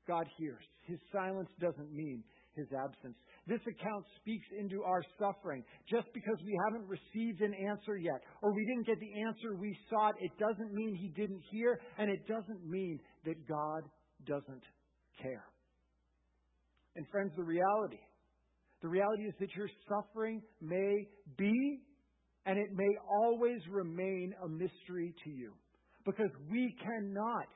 God 0.09 0.27
hears. 0.39 0.65
His 0.87 0.99
silence 1.13 1.51
doesn't 1.61 1.93
mean 1.93 2.25
his 2.55 2.67
absence. 2.73 3.17
This 3.47 3.61
account 3.63 4.05
speaks 4.21 4.47
into 4.59 4.83
our 4.83 5.03
suffering. 5.19 5.65
Just 5.89 6.09
because 6.15 6.37
we 6.45 6.57
haven't 6.67 6.89
received 6.89 7.41
an 7.41 7.55
answer 7.55 7.97
yet, 7.97 8.21
or 8.43 8.53
we 8.53 8.65
didn't 8.67 8.87
get 8.87 8.99
the 9.01 9.23
answer 9.23 9.55
we 9.57 9.77
sought, 9.89 10.15
it 10.21 10.33
doesn't 10.39 10.73
mean 10.73 10.95
he 10.95 11.09
didn't 11.09 11.43
hear, 11.51 11.81
and 11.99 12.11
it 12.11 12.27
doesn't 12.27 12.65
mean 12.65 12.99
that 13.25 13.47
God 13.49 13.83
doesn't 14.27 14.65
care. 15.23 15.45
And 16.97 17.07
friends, 17.09 17.33
the 17.37 17.45
reality 17.45 18.01
the 18.83 18.89
reality 18.89 19.25
is 19.25 19.35
that 19.41 19.55
your 19.55 19.69
suffering 19.89 20.43
may 20.61 21.07
be 21.37 21.81
and 22.47 22.59
it 22.59 22.71
may 22.73 22.89
always 23.09 23.61
remain 23.71 24.33
a 24.43 24.49
mystery 24.49 25.15
to 25.25 25.31
you 25.31 25.53
because 26.07 26.31
we 26.51 26.75
cannot 26.83 27.47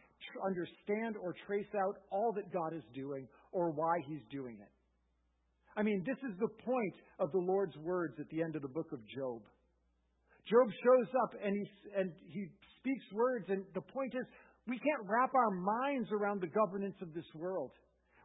understand 0.47 1.17
or 1.23 1.35
trace 1.47 1.73
out 1.77 1.97
all 2.11 2.33
that 2.35 2.53
God 2.53 2.75
is 2.75 2.83
doing 2.95 3.27
or 3.53 3.71
why 3.71 3.97
He's 4.07 4.23
doing 4.31 4.59
it. 4.61 4.69
I 5.77 5.83
mean, 5.83 6.05
this 6.07 6.19
is 6.29 6.39
the 6.39 6.49
point 6.65 6.95
of 7.19 7.33
the 7.33 7.39
Lord's 7.39 7.77
words 7.79 8.15
at 8.21 8.29
the 8.31 8.43
end 8.43 8.57
of 8.57 8.63
the 8.63 8.69
book 8.69 8.93
of 8.93 9.01
Job. 9.17 9.43
Job 10.49 10.69
shows 10.85 11.09
up 11.25 11.35
and 11.43 11.57
he, 11.57 11.67
and 11.99 12.13
he 12.29 12.47
speaks 12.79 13.05
words, 13.13 13.47
and 13.49 13.65
the 13.75 13.81
point 13.81 14.15
is, 14.15 14.27
we 14.67 14.79
can't 14.79 15.09
wrap 15.09 15.35
our 15.35 15.51
minds 15.51 16.09
around 16.13 16.41
the 16.41 16.49
governance 16.49 16.97
of 17.03 17.13
this 17.13 17.27
world. 17.35 17.71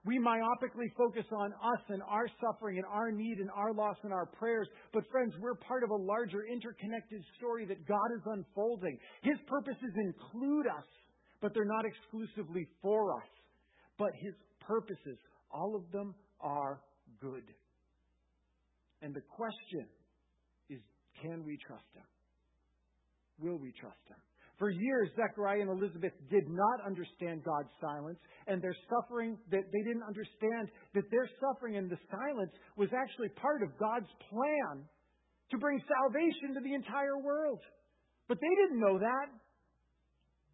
We 0.06 0.18
myopically 0.18 0.88
focus 0.98 1.26
on 1.32 1.52
us 1.52 1.84
and 1.90 2.02
our 2.04 2.28
suffering 2.40 2.78
and 2.78 2.86
our 2.86 3.12
need 3.12 3.40
and 3.40 3.50
our 3.52 3.74
loss 3.74 3.98
and 4.04 4.14
our 4.14 4.26
prayers. 4.26 4.68
But 4.94 5.04
friends, 5.12 5.34
we're 5.42 5.56
part 5.56 5.84
of 5.84 5.90
a 5.90 5.96
larger 5.96 6.46
interconnected 6.46 7.22
story 7.38 7.66
that 7.66 7.86
God 7.86 8.08
is 8.16 8.22
unfolding. 8.26 8.98
His 9.24 9.36
purposes 9.48 9.92
include 9.98 10.68
us, 10.68 10.88
but 11.42 11.54
they're 11.54 11.66
not 11.66 11.84
exclusively 11.84 12.66
for 12.82 13.18
us. 13.18 13.28
But 13.98 14.12
His 14.22 14.34
purposes, 14.62 15.18
all 15.52 15.76
of 15.76 15.92
them 15.92 16.16
are 16.40 16.80
good. 17.22 17.44
And 19.02 19.14
the 19.14 19.22
question 19.22 19.88
is, 20.70 20.80
can 21.22 21.46
we 21.46 21.58
trust 21.66 21.88
Him? 21.96 22.08
Will 23.40 23.58
we 23.58 23.72
trust 23.80 24.04
Him? 24.08 24.18
For 24.60 24.70
years, 24.70 25.10
Zechariah 25.16 25.62
and 25.62 25.72
Elizabeth 25.72 26.12
did 26.30 26.44
not 26.50 26.86
understand 26.86 27.44
God's 27.48 27.72
silence, 27.80 28.20
and 28.48 28.62
their 28.62 28.76
suffering, 28.92 29.38
that 29.52 29.64
they 29.72 29.84
didn't 29.88 30.04
understand 30.04 30.68
that 30.94 31.08
their 31.12 31.30
suffering 31.40 31.78
and 31.78 31.90
the 31.90 31.98
silence 32.12 32.52
was 32.76 32.90
actually 32.92 33.30
part 33.40 33.64
of 33.64 33.70
God's 33.80 34.12
plan 34.28 34.84
to 35.52 35.58
bring 35.58 35.80
salvation 35.88 36.54
to 36.56 36.62
the 36.62 36.76
entire 36.76 37.18
world. 37.18 37.60
But 38.28 38.38
they 38.42 38.54
didn't 38.62 38.82
know 38.82 39.00
that. 39.00 39.28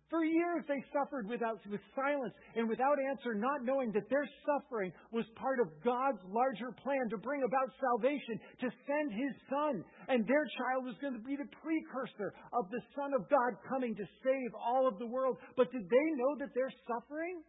For 0.09 0.23
years 0.23 0.61
they 0.67 0.83
suffered 0.93 1.27
without, 1.27 1.57
with 1.65 1.81
silence 1.95 2.33
and 2.55 2.69
without 2.69 2.97
answer, 3.09 3.33
not 3.33 3.65
knowing 3.65 3.91
that 3.93 4.07
their 4.09 4.29
suffering 4.45 4.93
was 5.11 5.25
part 5.35 5.59
of 5.59 5.67
God's 5.83 6.21
larger 6.29 6.71
plan 6.83 7.09
to 7.09 7.17
bring 7.17 7.41
about 7.41 7.73
salvation, 7.81 8.39
to 8.61 8.69
send 8.85 9.11
His 9.11 9.33
Son. 9.49 9.83
And 10.07 10.27
their 10.27 10.45
child 10.61 10.85
was 10.85 10.95
going 11.01 11.13
to 11.13 11.25
be 11.25 11.35
the 11.35 11.49
precursor 11.57 12.33
of 12.53 12.69
the 12.69 12.81
Son 12.95 13.13
of 13.17 13.27
God 13.29 13.57
coming 13.67 13.95
to 13.95 14.05
save 14.23 14.53
all 14.53 14.87
of 14.87 14.99
the 14.99 15.07
world. 15.07 15.37
But 15.57 15.71
did 15.71 15.89
they 15.89 16.07
know 16.13 16.37
that 16.37 16.53
their 16.53 16.69
suffering 16.85 17.41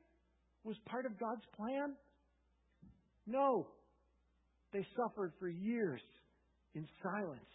was 0.65 0.77
part 0.87 1.05
of 1.05 1.21
God's 1.21 1.45
plan? 1.57 1.93
No. 3.27 3.69
They 4.73 4.87
suffered 4.97 5.33
for 5.39 5.49
years 5.49 6.01
in 6.75 6.89
silence. 7.03 7.53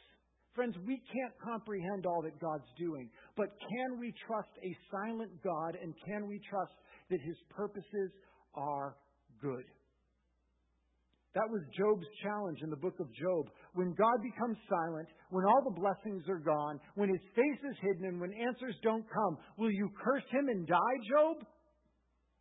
Friends, 0.53 0.75
we 0.86 1.01
can't 1.13 1.34
comprehend 1.43 2.05
all 2.05 2.22
that 2.24 2.39
God's 2.39 2.67
doing, 2.77 3.10
but 3.38 3.48
can 3.72 4.00
we 4.00 4.13
trust 4.27 4.51
a 4.63 4.75
silent 4.91 5.31
God 5.43 5.77
and 5.81 5.93
can 6.05 6.27
we 6.27 6.41
trust 6.50 6.74
that 7.10 7.22
his 7.22 7.38
purposes 7.50 8.12
are 8.53 8.98
good? 9.41 9.63
That 11.34 11.48
was 11.48 11.62
Job's 11.72 12.08
challenge 12.22 12.60
in 12.62 12.70
the 12.70 12.75
book 12.75 13.00
of 13.00 13.08
Job. 13.15 13.48
When 13.74 13.96
God 13.96 14.20
becomes 14.22 14.58
silent, 14.67 15.08
when 15.29 15.46
all 15.46 15.63
the 15.63 15.79
blessings 15.79 16.27
are 16.27 16.43
gone, 16.43 16.77
when 16.96 17.08
his 17.08 17.24
face 17.34 17.62
is 17.72 17.77
hidden, 17.79 18.05
and 18.12 18.20
when 18.20 18.34
answers 18.34 18.75
don't 18.84 19.05
come, 19.08 19.38
will 19.58 19.72
you 19.72 19.89
curse 20.03 20.27
him 20.29 20.50
and 20.50 20.67
die, 20.67 20.98
Job? 21.08 21.48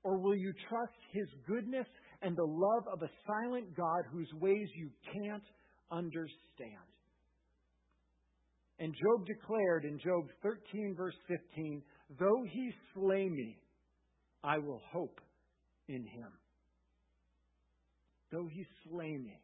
Or 0.03 0.19
will 0.19 0.35
you 0.35 0.53
trust 0.69 0.99
his 1.13 1.29
goodness 1.47 1.87
and 2.23 2.37
the 2.37 2.43
love 2.43 2.83
of 2.93 3.03
a 3.03 3.11
silent 3.27 3.77
God 3.77 4.03
whose 4.11 4.33
ways 4.41 4.67
you 4.75 4.91
can't 5.15 5.47
understand? 5.93 6.91
And 8.81 8.95
Job 8.95 9.27
declared 9.27 9.85
in 9.85 9.99
Job 9.99 10.25
13, 10.43 10.95
verse 10.97 11.15
15, 11.29 11.83
Though 12.19 12.43
he 12.51 12.71
slay 12.95 13.29
me, 13.29 13.59
I 14.43 14.57
will 14.57 14.81
hope 14.91 15.21
in 15.87 16.03
him. 16.07 16.33
Though 18.33 18.49
he 18.51 18.65
slay 18.89 19.19
me, 19.19 19.39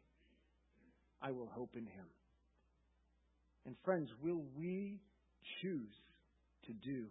I 1.21 1.29
will 1.29 1.49
hope 1.53 1.69
in 1.75 1.85
him. 1.85 2.07
And 3.67 3.75
friends, 3.85 4.09
will 4.23 4.41
we 4.57 4.99
choose 5.61 5.93
to 6.65 6.73
do 6.73 7.05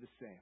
the 0.00 0.06
same? 0.20 0.40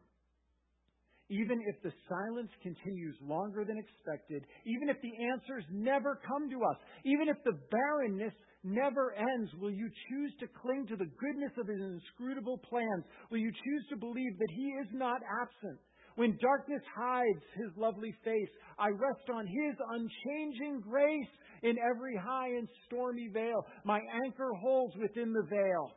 Even 1.29 1.61
if 1.67 1.83
the 1.83 1.93
silence 2.09 2.51
continues 2.63 3.17
longer 3.21 3.65
than 3.65 3.79
expected, 3.79 4.45
even 4.65 4.89
if 4.89 4.97
the 5.03 5.11
answers 5.33 5.65
never 5.73 6.21
come 6.25 6.49
to 6.51 6.63
us, 6.63 6.77
even 7.05 7.29
if 7.29 7.37
the 7.43 7.59
barrenness 7.69 8.35
never 8.67 9.15
ends, 9.15 9.51
will 9.61 9.71
you 9.71 9.89
choose 10.11 10.33
to 10.41 10.47
cling 10.61 10.87
to 10.89 10.97
the 10.97 11.11
goodness 11.19 11.53
of 11.59 11.69
His 11.69 11.81
inscrutable 11.81 12.59
plans? 12.59 13.05
Will 13.31 13.39
you 13.39 13.53
choose 13.53 13.85
to 13.91 13.97
believe 13.97 14.39
that 14.39 14.51
He 14.55 14.67
is 14.83 14.89
not 14.93 15.21
absent? 15.41 15.79
When 16.17 16.39
darkness 16.41 16.83
hides 16.95 17.45
His 17.55 17.71
lovely 17.77 18.13
face, 18.25 18.51
I 18.79 18.89
rest 18.89 19.31
on 19.33 19.47
His 19.47 19.77
unchanging 19.79 20.81
grace 20.81 21.33
in 21.63 21.77
every 21.79 22.17
high 22.17 22.49
and 22.49 22.69
stormy 22.87 23.29
vale. 23.33 23.65
My 23.85 24.01
anchor 24.25 24.51
holds 24.61 24.95
within 24.97 25.33
the 25.33 25.47
veil. 25.49 25.93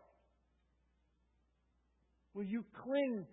Will 2.33 2.45
you 2.45 2.63
cling 2.83 3.25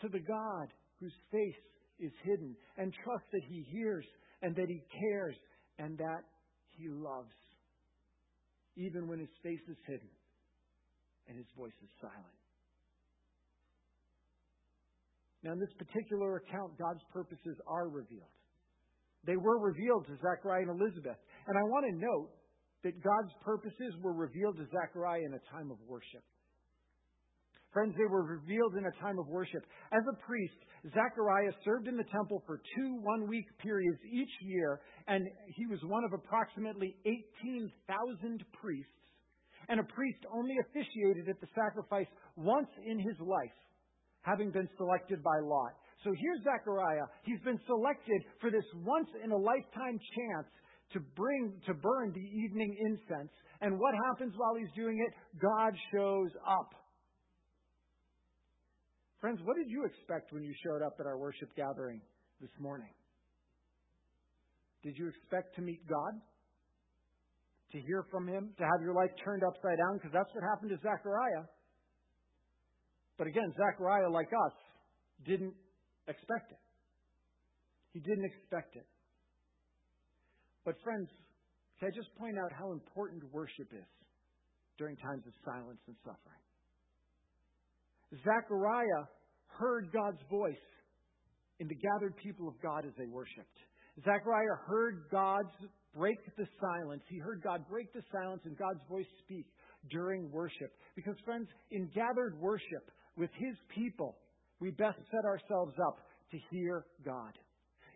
to 0.00 0.08
the 0.08 0.20
God 0.20 0.68
whose 1.00 1.14
face 1.30 1.54
is 1.98 2.12
hidden 2.24 2.54
and 2.76 2.92
trust 3.04 3.24
that 3.32 3.42
he 3.48 3.64
hears 3.70 4.04
and 4.42 4.54
that 4.56 4.68
he 4.68 4.82
cares 5.00 5.36
and 5.78 5.96
that 5.98 6.22
he 6.76 6.88
loves, 6.88 7.32
even 8.76 9.08
when 9.08 9.18
his 9.18 9.32
face 9.42 9.64
is 9.68 9.76
hidden 9.86 10.12
and 11.28 11.36
his 11.36 11.48
voice 11.56 11.74
is 11.82 11.90
silent. 12.00 12.40
Now, 15.42 15.52
in 15.52 15.60
this 15.60 15.72
particular 15.78 16.42
account, 16.42 16.76
God's 16.78 17.02
purposes 17.12 17.56
are 17.66 17.88
revealed. 17.88 18.34
They 19.24 19.36
were 19.36 19.58
revealed 19.58 20.06
to 20.06 20.14
Zechariah 20.18 20.62
and 20.62 20.80
Elizabeth. 20.80 21.18
And 21.46 21.54
I 21.58 21.62
want 21.62 21.86
to 21.86 21.94
note 21.98 22.30
that 22.82 22.94
God's 23.02 23.34
purposes 23.42 23.94
were 24.02 24.14
revealed 24.14 24.56
to 24.58 24.66
Zechariah 24.70 25.22
in 25.22 25.34
a 25.34 25.42
time 25.50 25.70
of 25.70 25.78
worship. 25.86 26.22
Friends, 27.72 27.94
they 27.98 28.08
were 28.08 28.24
revealed 28.24 28.76
in 28.76 28.86
a 28.86 29.00
time 29.02 29.18
of 29.18 29.26
worship. 29.28 29.62
As 29.92 30.02
a 30.08 30.16
priest, 30.26 30.56
Zechariah 30.94 31.52
served 31.64 31.88
in 31.88 31.96
the 31.96 32.08
temple 32.12 32.42
for 32.46 32.60
two 32.74 32.98
one 33.02 33.28
week 33.28 33.46
periods 33.58 33.98
each 34.10 34.30
year, 34.42 34.80
and 35.08 35.26
he 35.56 35.66
was 35.66 35.80
one 35.84 36.04
of 36.04 36.12
approximately 36.12 36.96
18,000 37.04 38.44
priests. 38.60 38.90
And 39.68 39.80
a 39.80 39.84
priest 39.84 40.18
only 40.32 40.54
officiated 40.68 41.28
at 41.28 41.40
the 41.40 41.48
sacrifice 41.54 42.06
once 42.36 42.70
in 42.86 42.98
his 42.98 43.18
life, 43.20 43.58
having 44.22 44.52
been 44.52 44.68
selected 44.78 45.22
by 45.22 45.38
lot. 45.42 45.74
So 46.04 46.14
here's 46.14 46.44
Zechariah. 46.44 47.06
He's 47.24 47.40
been 47.40 47.58
selected 47.66 48.22
for 48.40 48.50
this 48.50 48.64
once 48.84 49.08
in 49.24 49.32
a 49.32 49.36
lifetime 49.36 49.98
chance 49.98 50.46
to 50.92 51.00
bring, 51.16 51.60
to 51.66 51.74
burn 51.74 52.12
the 52.14 52.22
evening 52.22 52.76
incense. 52.78 53.32
And 53.60 53.78
what 53.80 53.94
happens 54.06 54.34
while 54.36 54.54
he's 54.54 54.70
doing 54.76 54.98
it? 55.02 55.12
God 55.40 55.74
shows 55.92 56.30
up. 56.46 56.70
Friends, 59.20 59.40
what 59.44 59.56
did 59.56 59.70
you 59.70 59.84
expect 59.84 60.32
when 60.32 60.42
you 60.44 60.52
showed 60.62 60.84
up 60.84 60.96
at 61.00 61.06
our 61.06 61.18
worship 61.18 61.48
gathering 61.56 62.00
this 62.40 62.50
morning? 62.60 62.92
Did 64.82 64.96
you 64.96 65.08
expect 65.08 65.56
to 65.56 65.62
meet 65.62 65.80
God? 65.88 66.20
To 67.72 67.78
hear 67.80 68.04
from 68.10 68.28
Him? 68.28 68.54
To 68.58 68.64
have 68.64 68.80
your 68.82 68.94
life 68.94 69.10
turned 69.24 69.42
upside 69.42 69.78
down? 69.78 69.98
Because 69.98 70.12
that's 70.12 70.30
what 70.34 70.44
happened 70.44 70.70
to 70.70 70.78
Zechariah. 70.78 71.48
But 73.18 73.26
again, 73.26 73.50
Zechariah, 73.56 74.10
like 74.10 74.28
us, 74.28 74.56
didn't 75.24 75.54
expect 76.06 76.52
it. 76.52 76.62
He 77.92 78.00
didn't 78.00 78.26
expect 78.26 78.76
it. 78.76 78.86
But, 80.64 80.76
friends, 80.84 81.08
can 81.80 81.88
I 81.88 81.92
just 81.96 82.14
point 82.16 82.36
out 82.38 82.52
how 82.52 82.72
important 82.72 83.24
worship 83.32 83.72
is 83.72 83.88
during 84.78 84.96
times 84.96 85.24
of 85.26 85.32
silence 85.44 85.80
and 85.88 85.96
suffering? 86.04 86.45
Zechariah 88.14 89.04
heard 89.46 89.90
God's 89.92 90.20
voice 90.30 90.56
in 91.58 91.68
the 91.68 91.74
gathered 91.74 92.16
people 92.16 92.48
of 92.48 92.54
God 92.62 92.84
as 92.84 92.92
they 92.98 93.06
worshiped. 93.06 93.58
Zechariah 94.04 94.56
heard 94.66 95.04
God's 95.10 95.54
break 95.94 96.18
the 96.36 96.46
silence. 96.60 97.02
He 97.08 97.18
heard 97.18 97.42
God 97.42 97.64
break 97.68 97.92
the 97.94 98.02
silence 98.12 98.42
and 98.44 98.56
God's 98.56 98.80
voice 98.88 99.06
speak 99.24 99.46
during 99.90 100.30
worship. 100.30 100.72
Because, 100.94 101.16
friends, 101.24 101.48
in 101.70 101.88
gathered 101.94 102.38
worship 102.38 102.90
with 103.16 103.30
His 103.38 103.56
people, 103.74 104.18
we 104.60 104.70
best 104.70 104.98
set 105.10 105.24
ourselves 105.24 105.74
up 105.86 105.98
to 106.30 106.38
hear 106.50 106.84
God. 107.04 107.32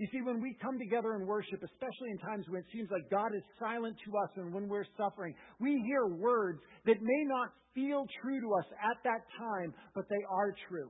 You 0.01 0.09
see, 0.11 0.23
when 0.25 0.41
we 0.41 0.57
come 0.63 0.79
together 0.79 1.13
and 1.13 1.29
worship, 1.29 1.61
especially 1.61 2.09
in 2.09 2.19
times 2.25 2.49
when 2.49 2.65
it 2.65 2.67
seems 2.73 2.89
like 2.91 3.05
God 3.13 3.37
is 3.37 3.45
silent 3.61 4.01
to 4.09 4.17
us 4.17 4.31
and 4.37 4.49
when 4.49 4.67
we're 4.67 4.89
suffering, 4.97 5.35
we 5.61 5.77
hear 5.85 6.09
words 6.17 6.61
that 6.87 6.97
may 7.03 7.23
not 7.29 7.53
feel 7.75 8.07
true 8.23 8.41
to 8.41 8.49
us 8.57 8.65
at 8.81 8.97
that 9.05 9.21
time, 9.37 9.75
but 9.95 10.09
they 10.09 10.25
are 10.33 10.57
true. 10.73 10.89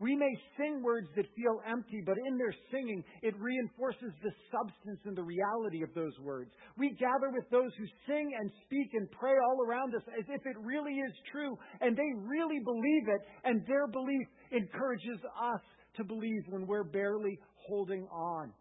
We 0.00 0.16
may 0.16 0.32
sing 0.56 0.82
words 0.82 1.08
that 1.16 1.28
feel 1.36 1.60
empty, 1.68 2.00
but 2.00 2.16
in 2.16 2.38
their 2.38 2.54
singing, 2.72 3.04
it 3.20 3.36
reinforces 3.36 4.16
the 4.24 4.32
substance 4.48 5.00
and 5.04 5.16
the 5.16 5.28
reality 5.28 5.82
of 5.82 5.92
those 5.92 6.16
words. 6.24 6.48
We 6.78 6.96
gather 6.96 7.28
with 7.28 7.44
those 7.52 7.72
who 7.76 7.84
sing 8.08 8.32
and 8.40 8.50
speak 8.64 8.88
and 8.94 9.04
pray 9.20 9.36
all 9.36 9.68
around 9.68 9.94
us 9.94 10.02
as 10.18 10.24
if 10.32 10.40
it 10.46 10.56
really 10.64 10.96
is 10.96 11.12
true, 11.30 11.58
and 11.82 11.94
they 11.94 12.10
really 12.24 12.60
believe 12.64 13.04
it, 13.08 13.20
and 13.44 13.60
their 13.68 13.86
belief 13.86 14.26
encourages 14.50 15.20
us 15.44 15.60
to 15.96 16.04
believe 16.04 16.42
when 16.48 16.66
we're 16.66 16.84
barely 16.84 17.38
holding 17.68 18.06
on. 18.12 18.52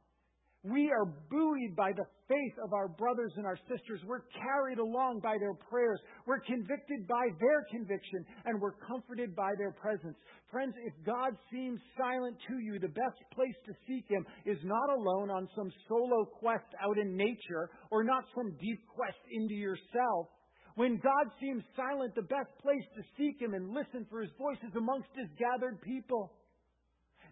We 0.65 0.89
are 0.89 1.06
buoyed 1.06 1.76
by 1.78 1.91
the 1.94 2.06
faith 2.28 2.58
of 2.63 2.74
our 2.74 2.88
brothers 2.88 3.32
and 3.38 3.46
our 3.46 3.58
sisters. 3.70 4.02
We're 4.04 4.26
carried 4.34 4.80
along 4.80 5.20
by 5.20 5.38
their 5.38 5.54
prayers. 5.54 6.00
We're 6.26 6.39
convicted 6.39 7.06
by 7.08 7.28
their 7.39 7.62
conviction, 7.70 8.26
and 8.46 8.60
we're 8.60 8.74
comforted 8.82 9.36
by 9.36 9.54
their 9.60 9.74
presence. 9.74 10.18
Friends, 10.50 10.74
if 10.84 10.94
God 11.06 11.38
seems 11.54 11.80
silent 11.96 12.36
to 12.50 12.58
you, 12.58 12.80
the 12.80 12.88
best 12.88 13.22
place 13.36 13.54
to 13.68 13.74
seek 13.86 14.10
Him 14.10 14.26
is 14.46 14.58
not 14.63 14.89
alone 14.89 15.30
on 15.30 15.48
some 15.56 15.70
solo 15.88 16.26
quest 16.26 16.65
out 16.82 16.98
in 16.98 17.15
nature 17.15 17.70
or 17.91 18.04
not 18.04 18.24
some 18.34 18.58
deep 18.60 18.82
quest 18.89 19.22
into 19.30 19.54
yourself. 19.54 20.34
When 20.74 20.98
God 20.98 21.30
seems 21.39 21.63
silent, 21.76 22.15
the 22.15 22.24
best 22.24 22.50
place 22.63 22.84
to 22.98 23.04
seek 23.18 23.39
Him 23.39 23.54
and 23.54 23.70
listen 23.70 24.08
for 24.10 24.22
His 24.22 24.32
voice 24.39 24.58
is 24.65 24.76
amongst 24.76 25.10
His 25.15 25.30
gathered 25.38 25.80
people. 25.82 26.34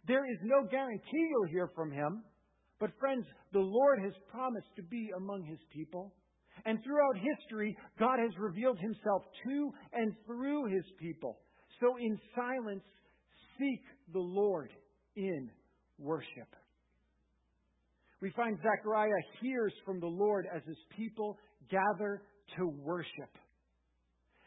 There 0.08 0.26
is 0.30 0.38
no 0.44 0.68
guarantee 0.70 1.28
you'll 1.30 1.52
hear 1.52 1.70
from 1.76 1.92
him. 1.92 2.24
But, 2.80 2.92
friends, 3.00 3.26
the 3.54 3.60
Lord 3.60 4.00
has 4.04 4.14
promised 4.30 4.68
to 4.76 4.84
be 4.84 5.12
among 5.16 5.44
his 5.44 5.60
people. 5.72 6.14
And 6.66 6.84
throughout 6.84 7.16
history, 7.16 7.76
God 8.00 8.20
has 8.20 8.32
revealed 8.38 8.78
himself 8.80 9.24
to 9.46 9.72
and 9.94 10.14
through 10.26 10.66
his 10.66 10.84
people. 11.00 11.40
So, 11.80 11.96
in 11.98 12.20
silence, 12.36 12.84
seek 13.58 13.82
the 14.12 14.20
Lord 14.20 14.72
in 15.16 15.50
worship. 15.98 16.56
We 18.22 18.32
find 18.32 18.58
Zechariah 18.58 19.10
hears 19.42 19.74
from 19.86 20.00
the 20.00 20.08
Lord 20.08 20.46
as 20.54 20.62
his 20.66 20.78
people 20.96 21.38
gather 21.70 22.22
to 22.58 22.68
worship. 22.68 23.38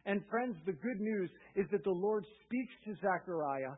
And, 0.05 0.23
friends, 0.31 0.57
the 0.67 0.73
good 0.73 1.01
news 1.01 1.31
is 1.57 1.67
that 1.73 1.85
the 1.85 1.91
Lord 1.91 2.25
speaks 2.45 2.73
to 2.85 2.95
Zechariah 2.95 3.75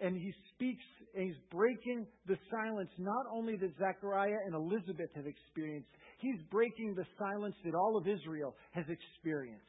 and 0.00 0.16
he 0.16 0.32
speaks 0.54 0.84
and 1.14 1.26
he's 1.26 1.42
breaking 1.50 2.06
the 2.26 2.36
silence 2.50 2.90
not 2.98 3.26
only 3.32 3.56
that 3.56 3.72
Zechariah 3.78 4.46
and 4.46 4.54
Elizabeth 4.54 5.10
have 5.14 5.26
experienced, 5.26 5.90
he's 6.18 6.40
breaking 6.50 6.94
the 6.94 7.06
silence 7.18 7.56
that 7.64 7.74
all 7.74 7.96
of 7.96 8.06
Israel 8.06 8.54
has 8.72 8.84
experienced. 8.88 9.64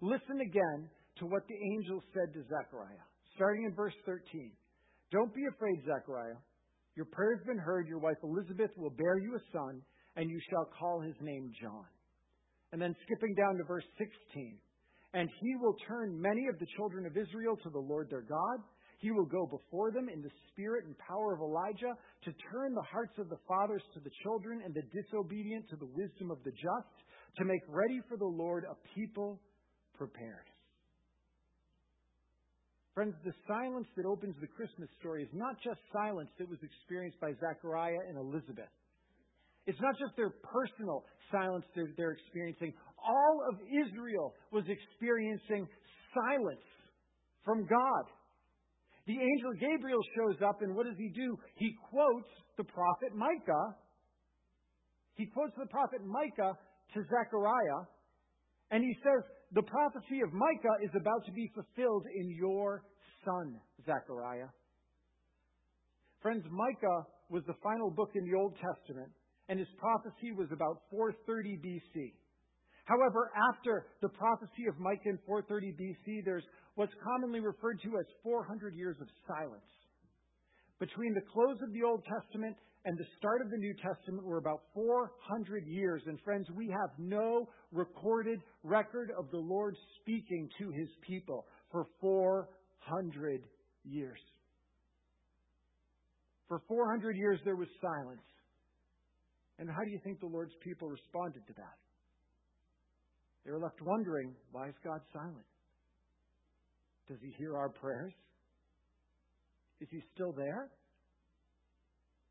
Listen 0.00 0.40
again 0.40 0.88
to 1.18 1.26
what 1.26 1.42
the 1.48 1.58
angel 1.76 2.02
said 2.14 2.32
to 2.32 2.40
Zechariah, 2.48 3.04
starting 3.36 3.64
in 3.64 3.74
verse 3.74 3.94
13. 4.06 4.50
Don't 5.12 5.34
be 5.34 5.44
afraid, 5.44 5.76
Zechariah. 5.84 6.40
Your 6.96 7.06
prayer 7.06 7.36
has 7.36 7.46
been 7.46 7.58
heard. 7.58 7.86
Your 7.86 7.98
wife 7.98 8.16
Elizabeth 8.22 8.70
will 8.76 8.90
bear 8.96 9.18
you 9.18 9.36
a 9.36 9.42
son, 9.52 9.82
and 10.16 10.30
you 10.30 10.40
shall 10.48 10.70
call 10.78 11.00
his 11.00 11.14
name 11.20 11.52
John. 11.60 11.84
And 12.72 12.80
then 12.80 12.94
skipping 13.04 13.34
down 13.34 13.56
to 13.58 13.64
verse 13.64 13.84
16. 13.98 14.56
And 15.12 15.28
he 15.40 15.56
will 15.56 15.74
turn 15.86 16.20
many 16.20 16.46
of 16.46 16.58
the 16.58 16.70
children 16.76 17.04
of 17.04 17.16
Israel 17.16 17.58
to 17.62 17.70
the 17.70 17.82
Lord 17.82 18.08
their 18.10 18.22
God 18.22 18.62
he 19.00 19.10
will 19.10 19.24
go 19.24 19.46
before 19.46 19.90
them 19.90 20.08
in 20.08 20.20
the 20.20 20.30
spirit 20.52 20.84
and 20.84 20.94
power 20.98 21.32
of 21.32 21.40
Elijah 21.40 21.96
to 22.24 22.32
turn 22.52 22.74
the 22.74 22.84
hearts 22.84 23.16
of 23.18 23.28
the 23.28 23.40
fathers 23.48 23.82
to 23.94 24.00
the 24.00 24.12
children 24.22 24.60
and 24.64 24.74
the 24.74 24.84
disobedient 24.92 25.68
to 25.70 25.76
the 25.76 25.88
wisdom 25.96 26.30
of 26.30 26.38
the 26.44 26.52
just, 26.52 26.96
to 27.38 27.44
make 27.44 27.62
ready 27.68 28.00
for 28.08 28.16
the 28.18 28.28
Lord 28.28 28.64
a 28.64 28.76
people 28.94 29.40
prepared. 29.96 30.44
Friends, 32.92 33.14
the 33.24 33.32
silence 33.48 33.86
that 33.96 34.04
opens 34.04 34.36
the 34.40 34.48
Christmas 34.48 34.90
story 34.98 35.22
is 35.22 35.32
not 35.32 35.56
just 35.64 35.80
silence 35.92 36.28
that 36.38 36.48
was 36.48 36.58
experienced 36.60 37.18
by 37.20 37.32
Zechariah 37.40 38.04
and 38.08 38.18
Elizabeth. 38.18 38.68
It's 39.66 39.80
not 39.80 39.96
just 39.96 40.12
their 40.16 40.34
personal 40.44 41.04
silence 41.32 41.64
that 41.76 41.86
they're 41.96 42.12
experiencing. 42.12 42.74
All 43.00 43.44
of 43.48 43.56
Israel 43.64 44.34
was 44.52 44.64
experiencing 44.68 45.68
silence 46.12 46.66
from 47.44 47.64
God. 47.64 48.04
The 49.10 49.18
angel 49.18 49.50
Gabriel 49.58 49.98
shows 50.14 50.38
up, 50.46 50.62
and 50.62 50.76
what 50.76 50.86
does 50.86 50.94
he 50.96 51.10
do? 51.10 51.36
He 51.56 51.74
quotes 51.90 52.30
the 52.56 52.62
prophet 52.62 53.10
Micah. 53.12 53.74
He 55.14 55.26
quotes 55.26 55.50
the 55.58 55.66
prophet 55.66 55.98
Micah 56.06 56.54
to 56.94 56.98
Zechariah, 57.10 57.90
And 58.70 58.84
he 58.84 58.94
says, 59.02 59.26
the 59.50 59.66
prophecy 59.66 60.22
of 60.22 60.32
Micah 60.32 60.76
is 60.84 60.94
about 60.94 61.26
to 61.26 61.32
be 61.32 61.50
fulfilled 61.58 62.06
in 62.14 62.30
your 62.38 62.84
son, 63.24 63.58
Zechariah. 63.84 64.46
Friends, 66.22 66.44
Micah 66.48 67.02
was 67.30 67.42
the 67.48 67.58
final 67.64 67.90
book 67.90 68.10
in 68.14 68.30
the 68.30 68.38
Old 68.38 68.54
Testament, 68.62 69.10
and 69.48 69.58
his 69.58 69.68
prophecy 69.76 70.30
was 70.38 70.46
about 70.52 70.82
430 70.88 71.58
BC. 71.58 72.14
However, 72.90 73.30
after 73.54 73.86
the 74.02 74.08
prophecy 74.08 74.66
of 74.68 74.74
Micah 74.80 75.14
in 75.14 75.18
430 75.24 75.78
BC, 75.78 76.24
there's 76.24 76.42
what's 76.74 76.92
commonly 77.04 77.38
referred 77.38 77.78
to 77.84 77.98
as 77.98 78.06
400 78.24 78.74
years 78.74 78.96
of 79.00 79.06
silence. 79.28 79.70
Between 80.80 81.14
the 81.14 81.22
close 81.32 81.62
of 81.62 81.72
the 81.72 81.86
Old 81.86 82.02
Testament 82.02 82.56
and 82.84 82.98
the 82.98 83.06
start 83.16 83.42
of 83.42 83.50
the 83.50 83.58
New 83.58 83.74
Testament 83.78 84.26
were 84.26 84.38
about 84.38 84.62
400 84.74 85.66
years. 85.68 86.02
And 86.06 86.18
friends, 86.24 86.48
we 86.56 86.66
have 86.66 86.90
no 86.98 87.48
recorded 87.70 88.40
record 88.64 89.12
of 89.16 89.30
the 89.30 89.38
Lord 89.38 89.76
speaking 90.00 90.48
to 90.58 90.70
his 90.70 90.88
people 91.06 91.46
for 91.70 91.86
400 92.00 93.42
years. 93.84 94.18
For 96.48 96.60
400 96.66 97.16
years 97.16 97.38
there 97.44 97.56
was 97.56 97.68
silence. 97.80 98.26
And 99.60 99.70
how 99.70 99.84
do 99.84 99.90
you 99.90 100.00
think 100.02 100.18
the 100.18 100.26
Lord's 100.26 100.56
people 100.64 100.88
responded 100.88 101.46
to 101.46 101.52
that? 101.52 101.76
They 103.44 103.52
were 103.52 103.58
left 103.58 103.80
wondering, 103.82 104.34
why 104.52 104.68
is 104.68 104.74
God 104.84 105.00
silent? 105.12 105.46
Does 107.08 107.18
he 107.22 107.32
hear 107.38 107.56
our 107.56 107.70
prayers? 107.70 108.12
Is 109.80 109.88
he 109.90 110.00
still 110.14 110.32
there? 110.32 110.70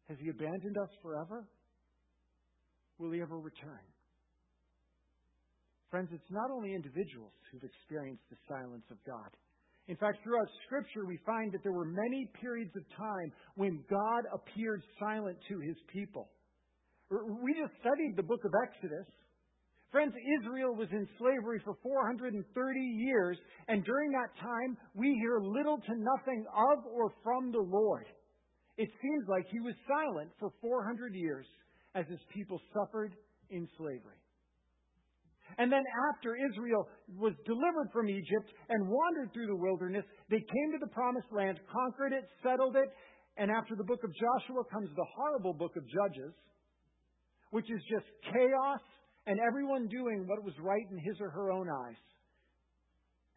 Has 0.08 0.18
he 0.22 0.30
abandoned 0.30 0.78
us 0.78 0.90
forever? 1.02 1.48
Will 2.98 3.12
he 3.12 3.22
ever 3.22 3.38
return? 3.38 3.82
Friends, 5.90 6.10
it's 6.14 6.30
not 6.30 6.52
only 6.52 6.74
individuals 6.76 7.34
who've 7.52 7.64
experienced 7.64 8.24
the 8.30 8.38
silence 8.48 8.86
of 8.92 8.98
God. 9.06 9.30
In 9.88 9.98
fact, 9.98 10.22
throughout 10.24 10.48
Scripture, 10.66 11.06
we 11.08 11.18
find 11.26 11.52
that 11.52 11.64
there 11.64 11.74
were 11.74 11.90
many 11.90 12.30
periods 12.40 12.70
of 12.78 12.84
time 12.96 13.34
when 13.56 13.84
God 13.90 14.30
appeared 14.32 14.84
silent 15.00 15.38
to 15.50 15.60
his 15.60 15.76
people. 15.92 16.30
We 17.10 17.58
just 17.58 17.74
studied 17.82 18.14
the 18.16 18.22
book 18.22 18.46
of 18.46 18.52
Exodus. 18.70 19.10
Friends, 19.92 20.14
Israel 20.40 20.76
was 20.76 20.88
in 20.92 21.08
slavery 21.18 21.60
for 21.66 21.76
430 21.82 22.80
years, 22.80 23.38
and 23.68 23.84
during 23.84 24.12
that 24.12 24.30
time, 24.40 24.78
we 24.94 25.18
hear 25.22 25.40
little 25.40 25.78
to 25.78 25.94
nothing 25.98 26.46
of 26.54 26.86
or 26.86 27.12
from 27.24 27.52
the 27.52 27.60
Lord 27.60 28.06
it 28.80 28.88
seems 29.04 29.28
like 29.28 29.44
he 29.52 29.60
was 29.60 29.76
silent 29.84 30.32
for 30.40 30.56
400 30.62 31.14
years 31.14 31.46
as 31.96 32.08
his 32.08 32.20
people 32.34 32.62
suffered 32.74 33.12
in 33.52 33.68
slavery. 33.78 34.16
And 35.58 35.70
then 35.70 35.84
after 36.16 36.38
Israel 36.40 36.88
was 37.20 37.34
delivered 37.46 37.92
from 37.92 38.08
Egypt 38.08 38.48
and 38.70 38.88
wandered 38.88 39.34
through 39.34 39.48
the 39.48 39.60
wilderness, 39.60 40.06
they 40.30 40.40
came 40.40 40.70
to 40.72 40.80
the 40.80 40.94
promised 40.96 41.28
land, 41.36 41.60
conquered 41.68 42.14
it, 42.14 42.24
settled 42.42 42.78
it, 42.78 42.88
and 43.36 43.52
after 43.52 43.76
the 43.76 43.84
book 43.84 44.00
of 44.06 44.16
Joshua 44.16 44.64
comes 44.72 44.88
the 44.96 45.08
horrible 45.14 45.54
book 45.54 45.76
of 45.76 45.84
Judges, 45.84 46.32
which 47.52 47.70
is 47.70 47.84
just 47.92 48.08
chaos 48.32 48.80
and 49.28 49.40
everyone 49.40 49.88
doing 49.88 50.26
what 50.28 50.44
was 50.44 50.54
right 50.60 50.86
in 50.92 50.98
his 50.98 51.16
or 51.20 51.30
her 51.30 51.52
own 51.52 51.68
eyes. 51.70 52.02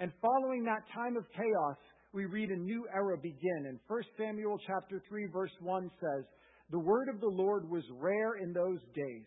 And 0.00 0.12
following 0.20 0.64
that 0.64 0.82
time 0.94 1.16
of 1.16 1.24
chaos, 1.36 1.76
we 2.12 2.26
read 2.26 2.50
a 2.50 2.56
new 2.56 2.86
era 2.94 3.16
begin. 3.16 3.66
And 3.68 3.78
1 3.86 4.02
Samuel 4.18 4.58
chapter 4.66 5.02
3 5.08 5.26
verse 5.32 5.52
1 5.60 5.90
says, 6.00 6.24
The 6.70 6.78
word 6.78 7.08
of 7.08 7.20
the 7.20 7.28
Lord 7.30 7.68
was 7.68 7.84
rare 8.00 8.36
in 8.42 8.52
those 8.52 8.80
days. 8.94 9.26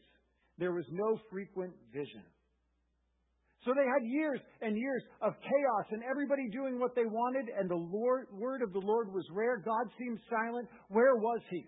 There 0.57 0.73
was 0.73 0.85
no 0.91 1.19
frequent 1.31 1.73
vision. 1.93 2.23
So 3.65 3.73
they 3.73 3.85
had 3.85 4.05
years 4.05 4.39
and 4.61 4.77
years 4.77 5.01
of 5.21 5.33
chaos 5.41 5.85
and 5.91 6.03
everybody 6.03 6.49
doing 6.51 6.79
what 6.79 6.93
they 6.95 7.05
wanted 7.05 7.49
and 7.57 7.69
the 7.69 7.75
Lord, 7.75 8.27
word 8.31 8.61
of 8.61 8.71
the 8.73 8.79
Lord 8.79 9.11
was 9.11 9.25
rare. 9.31 9.57
God 9.57 9.89
seemed 9.97 10.19
silent. 10.29 10.69
Where 10.89 11.15
was 11.15 11.41
he? 11.49 11.65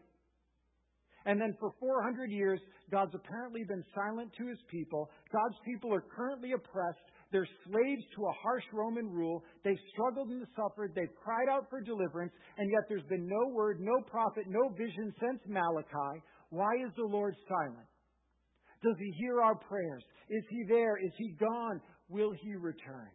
And 1.27 1.41
then 1.41 1.53
for 1.59 1.73
400 1.79 2.31
years, 2.31 2.59
God's 2.89 3.13
apparently 3.13 3.65
been 3.67 3.83
silent 3.93 4.31
to 4.37 4.47
his 4.47 4.57
people. 4.71 5.11
God's 5.29 5.59
people 5.65 5.93
are 5.93 6.03
currently 6.15 6.53
oppressed. 6.53 7.03
They're 7.33 7.47
slaves 7.67 8.03
to 8.15 8.25
a 8.25 8.37
harsh 8.41 8.63
Roman 8.71 9.11
rule. 9.11 9.43
They've 9.65 9.83
struggled 9.91 10.29
and 10.29 10.47
suffered. 10.55 10.93
They've 10.95 11.13
cried 11.21 11.49
out 11.51 11.67
for 11.69 11.81
deliverance, 11.81 12.31
and 12.57 12.71
yet 12.71 12.87
there's 12.87 13.05
been 13.09 13.27
no 13.27 13.53
word, 13.53 13.81
no 13.81 13.99
prophet, 14.09 14.45
no 14.47 14.69
vision 14.77 15.13
since 15.19 15.41
Malachi. 15.49 16.23
Why 16.49 16.71
is 16.75 16.93
the 16.95 17.03
Lord 17.03 17.35
silent? 17.49 17.87
Does 18.81 18.95
he 18.97 19.11
hear 19.19 19.41
our 19.41 19.55
prayers? 19.55 20.03
Is 20.29 20.43
he 20.49 20.63
there? 20.69 20.95
Is 20.95 21.11
he 21.17 21.35
gone? 21.37 21.81
Will 22.07 22.31
he 22.41 22.55
return? 22.55 23.11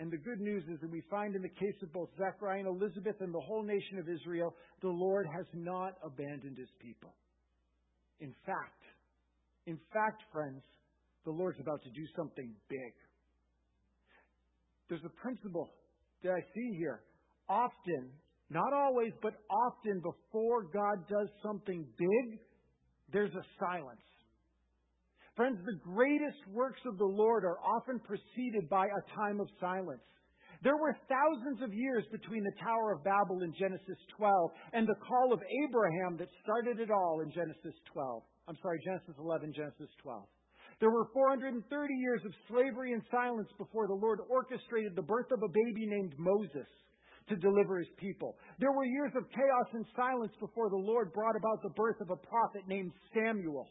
And 0.00 0.10
the 0.10 0.16
good 0.16 0.40
news 0.40 0.64
is 0.72 0.80
that 0.80 0.90
we 0.90 1.02
find 1.10 1.36
in 1.36 1.42
the 1.42 1.48
case 1.48 1.76
of 1.82 1.92
both 1.92 2.08
Zechariah 2.16 2.60
and 2.60 2.68
Elizabeth 2.68 3.16
and 3.20 3.34
the 3.34 3.40
whole 3.40 3.62
nation 3.62 3.98
of 3.98 4.08
Israel, 4.08 4.54
the 4.80 4.88
Lord 4.88 5.26
has 5.36 5.44
not 5.52 5.92
abandoned 6.02 6.56
his 6.56 6.70
people. 6.80 7.12
In 8.18 8.34
fact, 8.46 8.80
in 9.66 9.78
fact, 9.92 10.22
friends, 10.32 10.62
the 11.26 11.30
Lord's 11.30 11.60
about 11.60 11.82
to 11.82 11.90
do 11.90 12.06
something 12.16 12.50
big. 12.70 12.92
There's 14.88 15.04
a 15.04 15.20
principle 15.20 15.68
that 16.24 16.32
I 16.32 16.40
see 16.54 16.76
here. 16.78 17.02
Often, 17.50 18.08
not 18.48 18.72
always, 18.72 19.12
but 19.20 19.34
often 19.50 20.00
before 20.00 20.62
God 20.72 21.06
does 21.10 21.28
something 21.42 21.84
big, 21.98 22.40
there's 23.12 23.34
a 23.34 23.44
silence. 23.58 24.00
Friends, 25.36 25.58
the 25.64 25.78
greatest 25.82 26.42
works 26.52 26.80
of 26.86 26.98
the 26.98 27.04
Lord 27.04 27.44
are 27.44 27.60
often 27.60 28.00
preceded 28.00 28.68
by 28.68 28.86
a 28.86 29.14
time 29.14 29.40
of 29.40 29.48
silence. 29.60 30.02
There 30.62 30.76
were 30.76 30.96
thousands 31.08 31.62
of 31.62 31.72
years 31.72 32.04
between 32.12 32.44
the 32.44 32.52
Tower 32.60 32.92
of 32.92 33.04
Babel 33.04 33.40
in 33.42 33.54
Genesis 33.56 33.96
12 34.18 34.50
and 34.74 34.86
the 34.86 35.00
call 35.00 35.32
of 35.32 35.40
Abraham 35.64 36.18
that 36.18 36.28
started 36.42 36.80
it 36.80 36.90
all 36.90 37.20
in 37.24 37.32
Genesis 37.32 37.72
12. 37.94 38.22
I'm 38.48 38.58
sorry, 38.60 38.78
Genesis 38.84 39.16
11, 39.18 39.54
Genesis 39.56 39.88
12. 40.02 40.26
There 40.80 40.90
were 40.90 41.08
430 41.14 41.64
years 41.94 42.20
of 42.26 42.32
slavery 42.48 42.92
and 42.92 43.02
silence 43.10 43.48
before 43.56 43.86
the 43.86 43.96
Lord 43.96 44.20
orchestrated 44.28 44.96
the 44.96 45.08
birth 45.08 45.30
of 45.32 45.42
a 45.42 45.48
baby 45.48 45.86
named 45.86 46.12
Moses 46.18 46.68
to 47.28 47.36
deliver 47.36 47.78
his 47.78 47.92
people. 47.96 48.36
There 48.58 48.72
were 48.72 48.84
years 48.84 49.12
of 49.16 49.30
chaos 49.30 49.68
and 49.72 49.86
silence 49.96 50.32
before 50.40 50.68
the 50.68 50.76
Lord 50.76 51.12
brought 51.12 51.36
about 51.36 51.62
the 51.62 51.72
birth 51.76 52.00
of 52.00 52.10
a 52.10 52.20
prophet 52.20 52.66
named 52.66 52.92
Samuel 53.14 53.68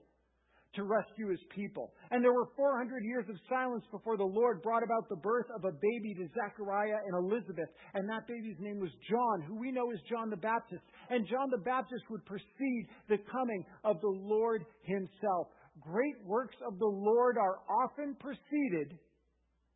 to 0.75 0.83
rescue 0.83 1.29
his 1.29 1.39
people. 1.49 1.93
And 2.11 2.23
there 2.23 2.33
were 2.33 2.47
400 2.55 3.03
years 3.03 3.25
of 3.29 3.35
silence 3.49 3.83
before 3.91 4.17
the 4.17 4.23
Lord 4.23 4.61
brought 4.61 4.83
about 4.83 5.09
the 5.09 5.15
birth 5.15 5.47
of 5.55 5.65
a 5.65 5.71
baby 5.71 6.13
to 6.15 6.29
Zechariah 6.33 6.99
and 7.05 7.25
Elizabeth. 7.25 7.69
And 7.95 8.07
that 8.09 8.27
baby's 8.27 8.57
name 8.59 8.79
was 8.79 8.91
John, 9.09 9.41
who 9.47 9.59
we 9.59 9.71
know 9.71 9.91
as 9.91 9.99
John 10.09 10.29
the 10.29 10.37
Baptist. 10.37 10.83
And 11.09 11.27
John 11.27 11.49
the 11.49 11.63
Baptist 11.63 12.03
would 12.09 12.25
precede 12.25 12.85
the 13.09 13.17
coming 13.31 13.65
of 13.83 13.99
the 14.01 14.13
Lord 14.13 14.63
himself 14.83 15.47
great 15.81 16.15
works 16.25 16.55
of 16.65 16.77
the 16.79 16.85
Lord 16.85 17.37
are 17.37 17.59
often 17.69 18.15
preceded 18.19 18.97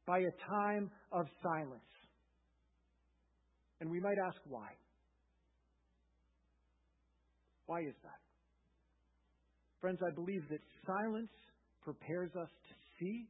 by 0.05 0.19
a 0.19 0.31
time 0.49 0.91
of 1.11 1.25
silence. 1.41 1.81
And 3.79 3.89
we 3.89 3.99
might 3.99 4.17
ask 4.25 4.37
why. 4.47 4.69
Why 7.65 7.81
is 7.81 7.95
that? 8.03 8.22
Friends, 9.83 9.99
I 9.99 10.15
believe 10.15 10.47
that 10.47 10.63
silence 10.87 11.27
prepares 11.83 12.31
us 12.39 12.47
to 12.47 12.73
see 12.95 13.27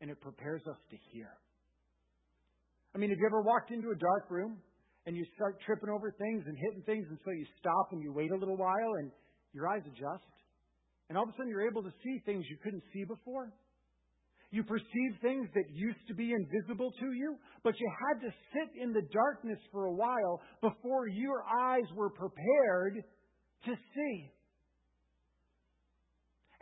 and 0.00 0.08
it 0.08 0.20
prepares 0.20 0.62
us 0.70 0.78
to 0.90 0.96
hear. 1.10 1.34
I 2.94 2.98
mean, 2.98 3.10
have 3.10 3.18
you 3.18 3.26
ever 3.26 3.42
walked 3.42 3.72
into 3.72 3.90
a 3.90 3.98
dark 3.98 4.30
room 4.30 4.58
and 5.04 5.16
you 5.16 5.26
start 5.34 5.58
tripping 5.66 5.90
over 5.90 6.14
things 6.14 6.44
and 6.46 6.54
hitting 6.54 6.86
things, 6.86 7.06
and 7.10 7.18
so 7.24 7.32
you 7.32 7.44
stop 7.58 7.90
and 7.90 8.00
you 8.00 8.12
wait 8.12 8.30
a 8.30 8.36
little 8.36 8.56
while 8.56 8.94
and 9.02 9.10
your 9.52 9.66
eyes 9.66 9.82
adjust? 9.82 10.30
And 11.08 11.18
all 11.18 11.24
of 11.24 11.30
a 11.30 11.32
sudden 11.32 11.50
you're 11.50 11.66
able 11.66 11.82
to 11.82 11.92
see 12.04 12.22
things 12.24 12.46
you 12.48 12.58
couldn't 12.62 12.84
see 12.94 13.02
before. 13.02 13.50
You 14.52 14.62
perceive 14.62 15.12
things 15.22 15.48
that 15.58 15.66
used 15.74 16.06
to 16.06 16.14
be 16.14 16.30
invisible 16.30 16.92
to 17.00 17.08
you, 17.18 17.34
but 17.64 17.74
you 17.80 17.90
had 18.06 18.22
to 18.22 18.30
sit 18.54 18.80
in 18.80 18.92
the 18.92 19.02
darkness 19.10 19.58
for 19.72 19.86
a 19.86 19.92
while 19.92 20.40
before 20.60 21.08
your 21.08 21.42
eyes 21.42 21.90
were 21.96 22.10
prepared 22.10 23.02
to 23.66 23.74
see. 23.74 24.30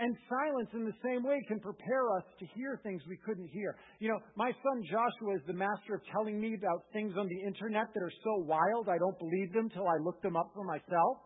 And 0.00 0.16
silence 0.32 0.72
in 0.72 0.88
the 0.88 0.96
same 1.04 1.22
way 1.22 1.44
can 1.46 1.60
prepare 1.60 2.08
us 2.16 2.24
to 2.40 2.46
hear 2.56 2.80
things 2.82 3.02
we 3.06 3.20
couldn't 3.20 3.48
hear. 3.52 3.76
You 4.00 4.08
know, 4.08 4.18
my 4.34 4.50
son 4.50 4.82
Joshua 4.88 5.36
is 5.36 5.44
the 5.46 5.52
master 5.52 5.92
of 5.92 6.00
telling 6.10 6.40
me 6.40 6.56
about 6.56 6.88
things 6.94 7.12
on 7.20 7.28
the 7.28 7.40
internet 7.44 7.92
that 7.92 8.00
are 8.00 8.16
so 8.24 8.48
wild 8.48 8.88
I 8.88 8.96
don't 8.96 9.18
believe 9.20 9.52
them 9.52 9.68
till 9.68 9.86
I 9.86 10.00
look 10.00 10.22
them 10.22 10.36
up 10.36 10.52
for 10.54 10.64
myself. 10.64 11.20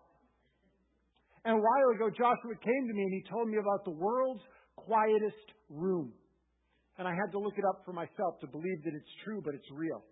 And 1.45 1.55
a 1.55 1.63
while 1.63 1.89
ago, 1.95 2.11
Joshua 2.11 2.59
came 2.59 2.85
to 2.91 2.95
me 2.95 3.03
and 3.07 3.15
he 3.15 3.23
told 3.31 3.47
me 3.47 3.59
about 3.63 3.85
the 3.85 3.95
world's 3.95 4.43
quietest 4.75 5.55
room. 5.71 6.13
And 6.99 7.07
I 7.07 7.15
had 7.15 7.31
to 7.31 7.39
look 7.39 7.55
it 7.57 7.65
up 7.71 7.83
for 7.85 7.93
myself 7.93 8.41
to 8.41 8.49
believe 8.49 8.83
that 8.83 8.95
it's 8.95 9.15
true, 9.23 9.41
but 9.45 9.55
it's 9.55 9.71
real. 9.71 10.03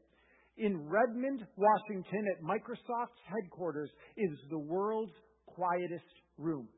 In 0.59 0.87
Redmond, 0.87 1.42
Washington, 1.59 2.31
at 2.31 2.38
Microsoft's 2.46 3.18
headquarters, 3.27 3.90
is 4.16 4.31
the 4.51 4.59
world's 4.59 5.18
quietest 5.46 6.14
room. 6.38 6.68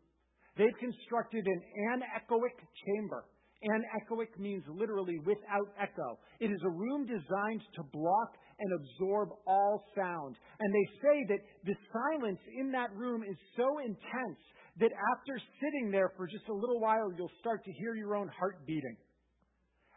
They've 0.56 0.78
constructed 0.78 1.46
an 1.46 1.62
anechoic 1.90 2.58
chamber. 2.86 3.24
Anechoic 3.64 4.38
means 4.38 4.62
literally 4.68 5.18
without 5.24 5.72
echo. 5.80 6.18
It 6.38 6.50
is 6.50 6.60
a 6.64 6.70
room 6.70 7.06
designed 7.06 7.62
to 7.76 7.82
block 7.92 8.36
and 8.60 8.70
absorb 8.72 9.30
all 9.46 9.82
sound. 9.96 10.36
And 10.60 10.74
they 10.74 10.86
say 11.02 11.24
that 11.28 11.38
the 11.64 11.74
silence 11.92 12.40
in 12.58 12.70
that 12.72 12.94
room 12.94 13.22
is 13.22 13.36
so 13.56 13.78
intense 13.78 14.38
that 14.78 14.90
after 15.16 15.40
sitting 15.60 15.90
there 15.90 16.12
for 16.16 16.26
just 16.26 16.48
a 16.48 16.52
little 16.52 16.80
while, 16.80 17.10
you'll 17.16 17.30
start 17.40 17.64
to 17.64 17.72
hear 17.72 17.94
your 17.94 18.16
own 18.16 18.28
heart 18.38 18.66
beating. 18.66 18.96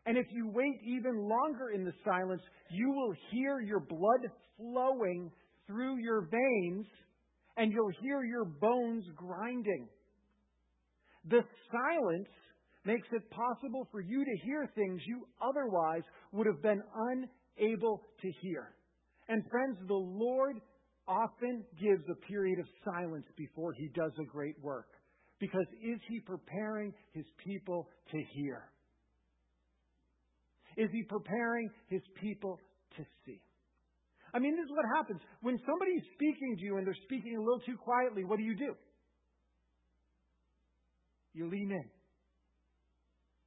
And 0.05 0.17
if 0.17 0.25
you 0.31 0.49
wait 0.53 0.79
even 0.87 1.27
longer 1.27 1.71
in 1.75 1.83
the 1.83 1.93
silence, 2.05 2.41
you 2.71 2.89
will 2.89 3.13
hear 3.31 3.59
your 3.59 3.81
blood 3.81 4.31
flowing 4.55 5.29
through 5.67 5.97
your 5.97 6.21
veins 6.21 6.85
and 7.57 7.71
you'll 7.73 7.91
hear 8.01 8.23
your 8.23 8.45
bones 8.45 9.03
grinding. 9.15 9.89
The 11.29 11.41
silence 11.71 12.29
makes 12.85 13.07
it 13.11 13.29
possible 13.31 13.87
for 13.91 13.99
you 13.99 14.23
to 14.23 14.45
hear 14.45 14.69
things 14.75 15.01
you 15.05 15.27
otherwise 15.41 16.03
would 16.31 16.47
have 16.47 16.61
been 16.61 16.81
unable 16.95 18.01
to 18.21 18.31
hear. 18.41 18.73
And 19.27 19.43
friends, 19.49 19.77
the 19.87 19.93
Lord 19.93 20.61
often 21.07 21.63
gives 21.81 22.03
a 22.09 22.15
period 22.27 22.59
of 22.59 22.65
silence 22.85 23.25
before 23.35 23.73
he 23.73 23.89
does 23.89 24.11
a 24.19 24.25
great 24.25 24.55
work. 24.61 24.87
Because 25.39 25.65
is 25.83 25.99
he 26.09 26.19
preparing 26.19 26.93
his 27.13 27.25
people 27.43 27.89
to 28.11 28.17
hear? 28.33 28.63
Is 30.77 30.89
he 30.91 31.03
preparing 31.03 31.69
his 31.89 32.01
people 32.21 32.59
to 32.95 33.03
see? 33.25 33.41
I 34.33 34.39
mean, 34.39 34.55
this 34.55 34.65
is 34.65 34.71
what 34.71 34.85
happens. 34.95 35.21
When 35.41 35.57
somebody's 35.65 36.03
speaking 36.13 36.57
to 36.57 36.63
you 36.63 36.77
and 36.77 36.85
they're 36.85 37.03
speaking 37.05 37.35
a 37.35 37.39
little 37.39 37.61
too 37.65 37.77
quietly, 37.77 38.23
what 38.23 38.37
do 38.37 38.43
you 38.43 38.55
do? 38.55 38.75
You 41.37 41.47
lean 41.51 41.69
in. 41.71 41.83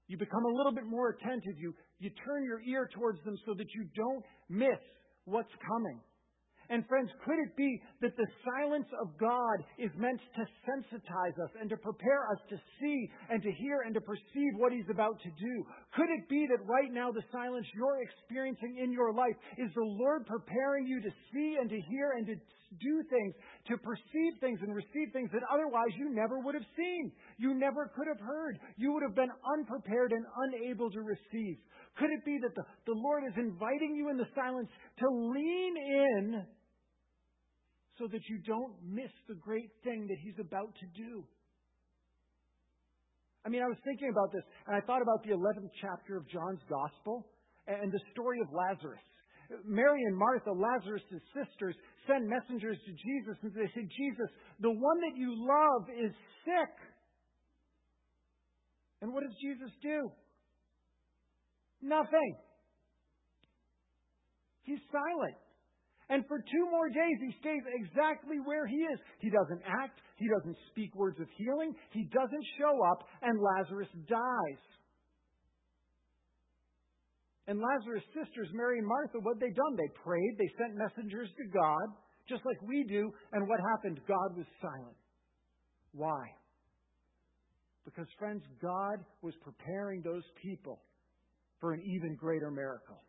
You 0.06 0.16
become 0.16 0.44
a 0.44 0.56
little 0.56 0.70
bit 0.70 0.86
more 0.86 1.10
attentive. 1.10 1.58
You, 1.58 1.74
you 1.98 2.10
turn 2.24 2.44
your 2.44 2.60
ear 2.62 2.88
towards 2.94 3.22
them 3.24 3.36
so 3.44 3.52
that 3.58 3.66
you 3.74 3.84
don't 3.96 4.24
miss 4.48 4.78
what's 5.24 5.50
coming. 5.66 5.98
And 6.70 6.86
friends, 6.86 7.10
could 7.26 7.34
it 7.42 7.56
be 7.56 7.82
that 8.00 8.16
the 8.16 8.26
silence 8.46 8.86
of 9.02 9.18
God 9.18 9.58
is 9.76 9.90
meant 9.98 10.20
to 10.38 10.46
sensitize 10.62 11.34
us 11.42 11.50
and 11.60 11.68
to 11.68 11.76
prepare 11.76 12.30
us 12.30 12.38
to 12.48 12.56
see 12.78 13.10
and 13.28 13.42
to 13.42 13.50
hear 13.58 13.82
and 13.82 13.92
to 13.94 14.00
perceive 14.00 14.54
what 14.54 14.70
He's 14.70 14.86
about 14.88 15.18
to 15.18 15.30
do? 15.34 15.54
Could 15.98 16.14
it 16.14 16.30
be 16.30 16.46
that 16.46 16.62
right 16.70 16.94
now 16.94 17.10
the 17.10 17.26
silence 17.32 17.66
you're 17.74 17.98
experiencing 18.06 18.78
in 18.78 18.92
your 18.92 19.12
life 19.12 19.34
is 19.58 19.74
the 19.74 19.82
Lord 19.82 20.26
preparing 20.26 20.86
you 20.86 21.02
to 21.02 21.10
see 21.34 21.58
and 21.60 21.68
to 21.68 21.80
hear 21.90 22.14
and 22.16 22.26
to 22.28 22.36
do 22.78 23.02
things, 23.10 23.34
to 23.66 23.74
perceive 23.76 24.38
things 24.38 24.60
and 24.62 24.70
receive 24.70 25.10
things 25.12 25.28
that 25.34 25.42
otherwise 25.50 25.90
you 25.98 26.14
never 26.14 26.38
would 26.38 26.54
have 26.54 26.70
seen? 26.76 27.10
You 27.36 27.52
never 27.52 27.90
could 27.96 28.06
have 28.06 28.22
heard. 28.22 28.60
You 28.76 28.92
would 28.92 29.02
have 29.02 29.16
been 29.16 29.34
unprepared 29.58 30.12
and 30.12 30.24
unable 30.46 30.88
to 30.92 31.02
receive. 31.02 31.58
Could 31.98 32.10
it 32.14 32.24
be 32.24 32.38
that 32.38 32.54
the, 32.54 32.62
the 32.86 32.94
Lord 32.94 33.24
is 33.26 33.34
inviting 33.36 33.96
you 33.96 34.08
in 34.08 34.16
the 34.16 34.30
silence 34.36 34.70
to 35.00 35.06
lean 35.10 35.74
in 35.76 36.46
so 38.00 38.08
that 38.08 38.24
you 38.32 38.40
don't 38.48 38.72
miss 38.82 39.12
the 39.28 39.36
great 39.36 39.68
thing 39.84 40.08
that 40.08 40.16
he's 40.24 40.40
about 40.40 40.72
to 40.80 40.86
do. 40.96 41.22
I 43.44 43.50
mean, 43.50 43.60
I 43.60 43.68
was 43.68 43.76
thinking 43.84 44.08
about 44.08 44.32
this, 44.32 44.42
and 44.66 44.74
I 44.74 44.80
thought 44.80 45.02
about 45.02 45.22
the 45.22 45.36
11th 45.36 45.68
chapter 45.80 46.16
of 46.16 46.26
John's 46.28 46.64
Gospel 46.68 47.28
and 47.68 47.92
the 47.92 48.00
story 48.12 48.40
of 48.40 48.48
Lazarus. 48.52 49.04
Mary 49.66 50.00
and 50.04 50.16
Martha, 50.16 50.52
Lazarus' 50.52 51.02
sisters, 51.36 51.76
send 52.06 52.28
messengers 52.28 52.78
to 52.86 52.92
Jesus, 52.92 53.36
and 53.42 53.52
they 53.52 53.68
say, 53.74 53.84
Jesus, 53.84 54.28
the 54.60 54.70
one 54.70 55.00
that 55.04 55.16
you 55.16 55.34
love 55.36 55.88
is 55.92 56.12
sick. 56.44 56.74
And 59.02 59.12
what 59.12 59.24
does 59.24 59.36
Jesus 59.42 59.72
do? 59.82 60.10
Nothing. 61.82 62.36
He's 64.62 64.80
silent. 64.92 65.36
And 66.10 66.26
for 66.26 66.42
two 66.42 66.66
more 66.70 66.90
days, 66.90 67.18
he 67.22 67.32
stays 67.38 67.62
exactly 67.70 68.42
where 68.44 68.66
he 68.66 68.82
is. 68.82 68.98
He 69.20 69.30
doesn't 69.30 69.62
act. 69.62 70.02
He 70.16 70.26
doesn't 70.26 70.56
speak 70.70 70.94
words 70.96 71.20
of 71.20 71.28
healing. 71.38 71.72
He 71.92 72.04
doesn't 72.10 72.46
show 72.58 72.74
up, 72.90 73.06
and 73.22 73.38
Lazarus 73.38 73.88
dies. 74.10 74.62
And 77.46 77.62
Lazarus' 77.62 78.02
sisters, 78.10 78.50
Mary 78.52 78.78
and 78.78 78.86
Martha, 78.86 79.18
what 79.22 79.38
they 79.38 79.50
done? 79.50 79.74
They 79.78 79.90
prayed. 80.02 80.34
They 80.36 80.50
sent 80.58 80.74
messengers 80.74 81.30
to 81.38 81.44
God, 81.54 81.86
just 82.28 82.44
like 82.44 82.60
we 82.62 82.84
do. 82.90 83.10
And 83.32 83.48
what 83.48 83.60
happened? 83.74 84.00
God 84.06 84.36
was 84.36 84.46
silent. 84.60 84.98
Why? 85.92 86.26
Because, 87.84 88.06
friends, 88.18 88.42
God 88.60 88.98
was 89.22 89.34
preparing 89.42 90.02
those 90.02 90.22
people 90.42 90.82
for 91.60 91.72
an 91.72 91.82
even 91.86 92.14
greater 92.14 92.50
miracle. 92.50 93.02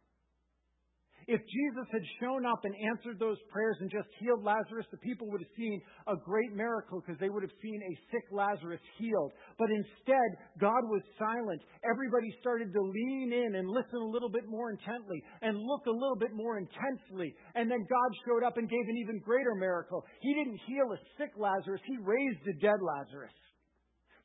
If 1.27 1.41
Jesus 1.45 1.87
had 1.91 2.01
shown 2.19 2.45
up 2.45 2.65
and 2.65 2.73
answered 2.75 3.19
those 3.19 3.37
prayers 3.51 3.77
and 3.81 3.89
just 3.89 4.09
healed 4.19 4.43
Lazarus, 4.43 4.85
the 4.91 5.01
people 5.01 5.29
would 5.29 5.41
have 5.41 5.55
seen 5.57 5.81
a 6.07 6.15
great 6.15 6.53
miracle 6.53 7.01
because 7.01 7.19
they 7.19 7.29
would 7.29 7.43
have 7.43 7.57
seen 7.61 7.81
a 7.81 7.93
sick 8.11 8.25
Lazarus 8.31 8.81
healed. 8.97 9.31
But 9.57 9.69
instead, 9.69 10.29
God 10.59 10.81
was 10.89 11.01
silent. 11.17 11.61
Everybody 11.85 12.33
started 12.41 12.73
to 12.73 12.81
lean 12.81 13.33
in 13.33 13.55
and 13.55 13.69
listen 13.69 14.01
a 14.01 14.11
little 14.11 14.29
bit 14.29 14.47
more 14.47 14.71
intently 14.71 15.21
and 15.41 15.57
look 15.57 15.85
a 15.85 15.93
little 15.93 16.17
bit 16.17 16.33
more 16.33 16.57
intensely. 16.57 17.33
And 17.55 17.69
then 17.69 17.85
God 17.85 18.09
showed 18.25 18.43
up 18.43 18.57
and 18.57 18.69
gave 18.69 18.85
an 18.87 18.97
even 18.97 19.19
greater 19.19 19.55
miracle. 19.55 20.03
He 20.21 20.33
didn't 20.33 20.59
heal 20.65 20.89
a 20.91 20.99
sick 21.17 21.31
Lazarus, 21.37 21.81
He 21.85 21.97
raised 21.97 22.41
a 22.47 22.53
dead 22.59 22.81
Lazarus. 22.81 23.33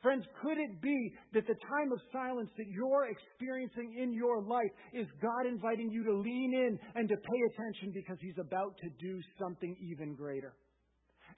Friends, 0.07 0.25
could 0.41 0.57
it 0.57 0.81
be 0.81 1.13
that 1.35 1.49
the 1.49 1.59
time 1.67 1.91
of 1.91 1.99
silence 2.13 2.49
that 2.57 2.69
you're 2.71 3.11
experiencing 3.11 3.99
in 4.01 4.13
your 4.13 4.41
life 4.41 4.71
is 4.95 5.05
God 5.21 5.51
inviting 5.51 5.91
you 5.91 6.05
to 6.05 6.15
lean 6.15 6.55
in 6.55 6.79
and 6.95 7.09
to 7.09 7.17
pay 7.17 7.41
attention 7.51 7.91
because 7.93 8.17
He's 8.21 8.39
about 8.39 8.79
to 8.85 8.89
do 9.05 9.19
something 9.37 9.75
even 9.83 10.15
greater? 10.15 10.55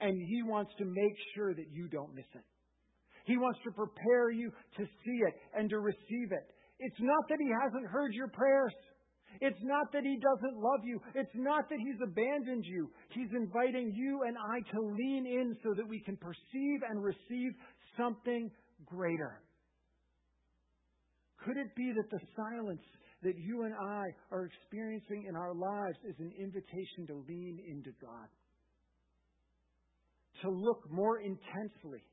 And 0.01 0.13
He 0.21 0.43
wants 0.43 0.69
to 0.77 0.85
make 0.85 1.15
sure 1.33 1.55
that 1.55 1.65
you 1.73 1.87
don't 1.87 2.13
miss 2.13 2.29
it. 2.35 2.45
He 3.25 3.37
wants 3.37 3.57
to 3.63 3.71
prepare 3.71 4.29
you 4.29 4.51
to 4.77 4.85
see 4.85 5.17
it 5.25 5.33
and 5.57 5.67
to 5.71 5.79
receive 5.79 6.29
it. 6.29 6.45
It's 6.77 7.01
not 7.01 7.27
that 7.27 7.39
He 7.41 7.49
hasn't 7.63 7.87
heard 7.89 8.13
your 8.13 8.27
prayers. 8.27 8.73
It's 9.41 9.59
not 9.63 9.91
that 9.93 10.03
He 10.03 10.19
doesn't 10.19 10.57
love 10.57 10.81
you. 10.83 10.99
It's 11.15 11.35
not 11.35 11.69
that 11.69 11.79
He's 11.79 11.99
abandoned 12.03 12.65
you. 12.65 12.89
He's 13.11 13.29
inviting 13.35 13.93
you 13.95 14.23
and 14.27 14.37
I 14.37 14.59
to 14.75 14.81
lean 14.81 15.25
in 15.25 15.57
so 15.63 15.73
that 15.75 15.87
we 15.87 16.01
can 16.01 16.17
perceive 16.17 16.81
and 16.89 17.03
receive 17.03 17.51
something 17.97 18.49
greater? 18.85 19.41
Could 21.45 21.57
it 21.57 21.73
be 21.75 21.91
that 21.95 22.09
the 22.11 22.19
silence 22.35 22.81
that 23.23 23.37
you 23.37 23.63
and 23.63 23.73
I 23.73 24.03
are 24.31 24.45
experiencing 24.45 25.25
in 25.27 25.35
our 25.35 25.53
lives 25.53 25.97
is 26.07 26.15
an 26.19 26.31
invitation 26.39 27.07
to 27.07 27.23
lean 27.27 27.59
into 27.67 27.91
God? 28.01 28.27
To 30.43 30.49
look 30.49 30.89
more 30.89 31.19
intensely, 31.19 32.03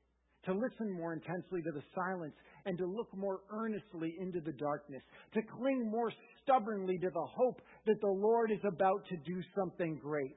to 0.46 0.54
listen 0.54 0.90
more 0.90 1.12
intensely 1.12 1.60
to 1.62 1.72
the 1.72 1.82
silence, 1.94 2.34
and 2.64 2.78
to 2.78 2.86
look 2.86 3.08
more 3.14 3.40
earnestly 3.50 4.14
into 4.18 4.40
the 4.40 4.52
darkness, 4.52 5.02
to 5.34 5.40
cling 5.58 5.90
more 5.90 6.10
stubbornly 6.42 6.98
to 6.98 7.10
the 7.10 7.28
hope 7.36 7.60
that 7.86 8.00
the 8.00 8.10
Lord 8.10 8.50
is 8.50 8.62
about 8.66 9.06
to 9.10 9.16
do 9.26 9.42
something 9.54 9.98
great. 10.02 10.34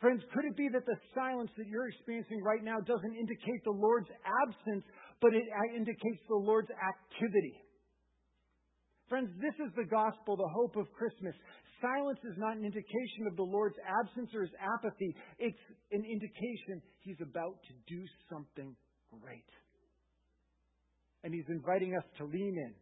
Friends, 0.00 0.22
could 0.32 0.44
it 0.44 0.56
be 0.56 0.68
that 0.72 0.86
the 0.86 0.96
silence 1.14 1.50
that 1.58 1.66
you're 1.66 1.88
experiencing 1.88 2.40
right 2.42 2.62
now 2.62 2.78
doesn't 2.78 3.16
indicate 3.16 3.64
the 3.64 3.74
Lord's 3.74 4.08
absence, 4.22 4.84
but 5.20 5.34
it 5.34 5.42
uh, 5.42 5.74
indicates 5.74 6.22
the 6.28 6.38
Lord's 6.38 6.70
activity? 6.70 7.56
Friends, 9.08 9.30
this 9.40 9.56
is 9.58 9.72
the 9.74 9.88
gospel, 9.88 10.36
the 10.36 10.52
hope 10.54 10.76
of 10.76 10.86
Christmas. 10.92 11.34
Silence 11.80 12.20
is 12.28 12.36
not 12.36 12.56
an 12.56 12.64
indication 12.64 13.26
of 13.26 13.34
the 13.34 13.42
Lord's 13.42 13.78
absence 13.82 14.30
or 14.34 14.42
his 14.42 14.54
apathy. 14.60 15.16
It's 15.38 15.64
an 15.90 16.04
indication 16.04 16.82
he's 17.00 17.18
about 17.18 17.56
to 17.66 17.72
do 17.88 18.04
something 18.30 18.76
great. 19.20 19.48
And 21.24 21.34
he's 21.34 21.48
inviting 21.48 21.96
us 21.96 22.04
to 22.18 22.24
lean 22.24 22.56
in 22.56 22.74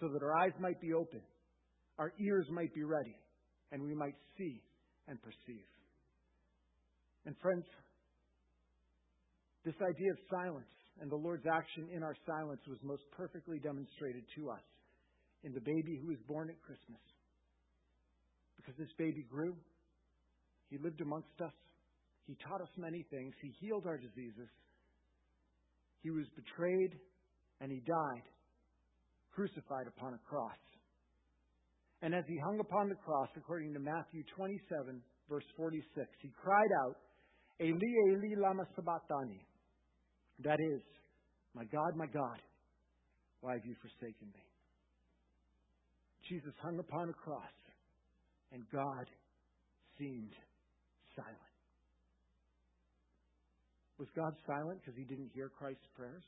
so 0.00 0.08
that 0.08 0.22
our 0.22 0.36
eyes 0.36 0.52
might 0.60 0.80
be 0.80 0.92
open, 0.92 1.20
our 1.98 2.12
ears 2.20 2.46
might 2.50 2.74
be 2.74 2.84
ready, 2.84 3.16
and 3.72 3.82
we 3.82 3.94
might 3.94 4.14
see 4.36 4.62
and 5.08 5.20
perceive. 5.22 5.66
And 7.26 7.34
friends, 7.42 7.64
this 9.64 9.74
idea 9.82 10.10
of 10.12 10.18
silence 10.30 10.72
and 11.00 11.10
the 11.10 11.16
Lord's 11.16 11.46
action 11.46 11.88
in 11.94 12.02
our 12.02 12.16
silence 12.26 12.60
was 12.68 12.78
most 12.82 13.02
perfectly 13.16 13.58
demonstrated 13.58 14.24
to 14.36 14.50
us 14.50 14.64
in 15.44 15.52
the 15.52 15.60
baby 15.60 15.98
who 16.00 16.08
was 16.08 16.18
born 16.26 16.50
at 16.50 16.60
Christmas. 16.62 17.02
Because 18.56 18.74
this 18.78 18.92
baby 18.98 19.24
grew, 19.30 19.54
he 20.70 20.78
lived 20.78 21.00
amongst 21.00 21.40
us, 21.42 21.54
he 22.26 22.36
taught 22.46 22.60
us 22.60 22.68
many 22.76 23.06
things, 23.10 23.34
he 23.40 23.54
healed 23.60 23.86
our 23.86 23.96
diseases, 23.96 24.50
he 26.02 26.10
was 26.10 26.26
betrayed, 26.36 26.98
and 27.60 27.72
he 27.72 27.80
died, 27.80 28.26
crucified 29.34 29.86
upon 29.86 30.14
a 30.14 30.22
cross. 30.28 30.58
And 32.02 32.14
as 32.14 32.24
he 32.28 32.38
hung 32.44 32.60
upon 32.60 32.88
the 32.88 32.94
cross, 32.94 33.28
according 33.36 33.74
to 33.74 33.80
Matthew 33.80 34.22
27, 34.36 35.02
verse 35.28 35.44
46, 35.56 36.06
he 36.22 36.30
cried 36.40 36.72
out, 36.86 36.96
Eli, 37.60 37.74
Eli, 38.10 38.38
lama 38.38 38.62
sabachthani. 38.76 39.42
That 40.44 40.60
is, 40.60 40.82
my 41.54 41.64
God, 41.64 41.96
my 41.96 42.06
God, 42.06 42.38
why 43.40 43.54
have 43.54 43.66
you 43.66 43.74
forsaken 43.82 44.28
me? 44.30 44.44
Jesus 46.28 46.54
hung 46.62 46.78
upon 46.78 47.08
a 47.08 47.12
cross, 47.12 47.56
and 48.52 48.62
God 48.70 49.06
seemed 49.98 50.34
silent. 51.16 51.47
Was 53.98 54.08
God 54.14 54.34
silent 54.46 54.80
because 54.80 54.96
he 54.96 55.04
didn't 55.04 55.30
hear 55.34 55.50
Christ's 55.58 55.86
prayers? 55.96 56.22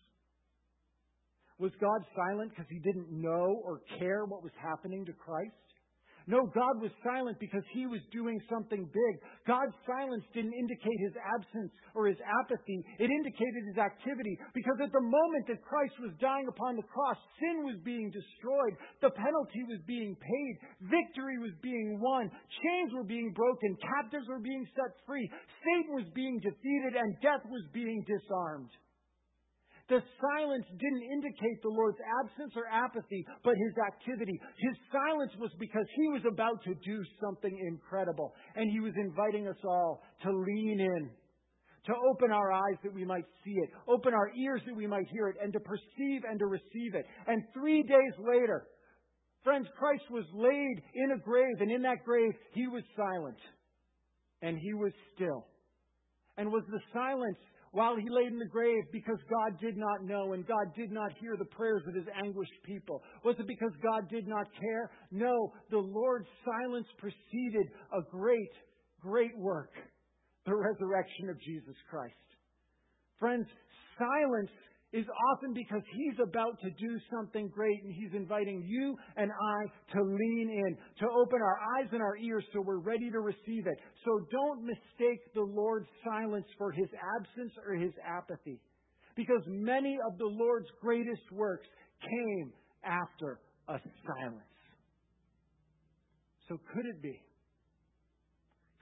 Was 1.58 1.72
God 1.80 2.00
silent 2.16 2.50
because 2.50 2.68
he 2.70 2.80
didn't 2.80 3.10
know 3.10 3.60
or 3.64 3.82
care 3.98 4.24
what 4.24 4.42
was 4.42 4.52
happening 4.60 5.04
to 5.06 5.12
Christ? 5.12 5.69
No, 6.26 6.46
God 6.52 6.80
was 6.80 6.90
silent 7.04 7.38
because 7.40 7.64
he 7.72 7.86
was 7.86 8.00
doing 8.12 8.40
something 8.50 8.84
big. 8.84 9.14
God's 9.46 9.74
silence 9.86 10.24
didn't 10.34 10.54
indicate 10.54 10.98
his 11.00 11.16
absence 11.16 11.72
or 11.94 12.06
his 12.06 12.20
apathy. 12.20 12.84
It 12.98 13.10
indicated 13.10 13.62
his 13.66 13.78
activity 13.78 14.38
because 14.54 14.76
at 14.82 14.92
the 14.92 15.00
moment 15.00 15.48
that 15.48 15.64
Christ 15.64 15.96
was 16.00 16.12
dying 16.20 16.46
upon 16.48 16.76
the 16.76 16.86
cross, 16.86 17.16
sin 17.40 17.64
was 17.64 17.80
being 17.84 18.12
destroyed. 18.12 18.74
The 19.00 19.10
penalty 19.10 19.64
was 19.68 19.80
being 19.86 20.16
paid. 20.16 20.54
Victory 20.90 21.38
was 21.38 21.56
being 21.62 21.98
won. 22.00 22.30
Chains 22.62 22.92
were 22.92 23.06
being 23.06 23.32
broken. 23.32 23.76
Captives 23.80 24.28
were 24.28 24.42
being 24.42 24.66
set 24.76 24.92
free. 25.06 25.30
Satan 25.64 25.94
was 25.94 26.08
being 26.14 26.38
defeated 26.40 26.96
and 26.96 27.16
death 27.22 27.44
was 27.48 27.64
being 27.72 28.04
disarmed. 28.04 28.70
The 29.90 30.00
silence 30.22 30.66
didn't 30.78 31.02
indicate 31.02 31.58
the 31.62 31.74
Lord's 31.74 31.98
absence 32.22 32.54
or 32.54 32.62
apathy, 32.70 33.26
but 33.42 33.58
his 33.58 33.74
activity. 33.82 34.38
His 34.56 34.76
silence 34.94 35.32
was 35.42 35.50
because 35.58 35.86
he 35.96 36.06
was 36.14 36.22
about 36.30 36.62
to 36.62 36.74
do 36.86 37.02
something 37.20 37.50
incredible, 37.66 38.32
and 38.54 38.70
he 38.70 38.78
was 38.78 38.94
inviting 38.94 39.48
us 39.48 39.58
all 39.64 40.00
to 40.22 40.30
lean 40.30 40.78
in, 40.78 41.10
to 41.86 41.94
open 42.08 42.30
our 42.30 42.52
eyes 42.52 42.78
that 42.84 42.94
we 42.94 43.04
might 43.04 43.26
see 43.44 43.50
it, 43.50 43.70
open 43.88 44.14
our 44.14 44.30
ears 44.38 44.62
that 44.66 44.76
we 44.76 44.86
might 44.86 45.08
hear 45.10 45.26
it, 45.26 45.36
and 45.42 45.52
to 45.52 45.58
perceive 45.58 46.22
and 46.22 46.38
to 46.38 46.46
receive 46.46 46.94
it. 46.94 47.04
And 47.26 47.42
three 47.52 47.82
days 47.82 48.14
later, 48.20 48.68
friends, 49.42 49.66
Christ 49.76 50.04
was 50.08 50.24
laid 50.32 50.82
in 50.94 51.10
a 51.12 51.18
grave, 51.18 51.56
and 51.58 51.70
in 51.72 51.82
that 51.82 52.04
grave, 52.04 52.30
he 52.54 52.68
was 52.68 52.84
silent, 52.96 53.38
and 54.40 54.56
he 54.56 54.72
was 54.72 54.92
still. 55.16 55.46
And 56.36 56.52
was 56.52 56.62
the 56.70 56.80
silence 56.92 57.38
while 57.72 57.96
he 57.96 58.08
laid 58.10 58.32
in 58.32 58.38
the 58.38 58.46
grave 58.46 58.82
because 58.92 59.18
God 59.30 59.58
did 59.60 59.76
not 59.76 60.02
know 60.04 60.32
and 60.32 60.46
God 60.46 60.74
did 60.76 60.90
not 60.90 61.12
hear 61.20 61.36
the 61.36 61.44
prayers 61.44 61.82
of 61.86 61.94
his 61.94 62.06
anguished 62.22 62.62
people? 62.64 63.02
Was 63.24 63.36
it 63.38 63.46
because 63.46 63.72
God 63.82 64.08
did 64.10 64.26
not 64.26 64.46
care? 64.60 64.90
No, 65.10 65.52
the 65.70 65.78
Lord's 65.78 66.28
silence 66.44 66.86
preceded 66.98 67.68
a 67.92 68.02
great, 68.10 68.52
great 69.00 69.36
work 69.38 69.72
the 70.46 70.56
resurrection 70.56 71.28
of 71.28 71.40
Jesus 71.40 71.76
Christ. 71.88 72.14
Friends, 73.18 73.46
silence 73.98 74.50
is 74.92 75.06
often 75.32 75.54
because 75.54 75.82
he's 75.94 76.18
about 76.22 76.58
to 76.62 76.70
do 76.70 76.98
something 77.14 77.48
great 77.48 77.82
and 77.84 77.92
he's 77.92 78.12
inviting 78.12 78.62
you 78.66 78.96
and 79.16 79.30
I 79.30 79.94
to 79.94 80.02
lean 80.02 80.50
in, 80.50 80.76
to 80.98 81.06
open 81.14 81.38
our 81.40 81.58
eyes 81.78 81.88
and 81.92 82.02
our 82.02 82.16
ears 82.16 82.44
so 82.52 82.60
we're 82.60 82.80
ready 82.80 83.08
to 83.10 83.20
receive 83.20 83.66
it. 83.66 83.78
So 84.04 84.26
don't 84.30 84.64
mistake 84.64 85.20
the 85.34 85.42
Lord's 85.42 85.88
silence 86.04 86.46
for 86.58 86.72
his 86.72 86.88
absence 87.18 87.52
or 87.64 87.74
his 87.74 87.92
apathy. 88.04 88.60
Because 89.14 89.42
many 89.46 89.96
of 90.10 90.18
the 90.18 90.26
Lord's 90.26 90.68
greatest 90.80 91.30
works 91.32 91.66
came 92.02 92.52
after 92.84 93.40
a 93.68 93.78
silence. 94.06 94.42
So 96.48 96.58
could 96.74 96.86
it 96.86 97.00
be? 97.00 97.20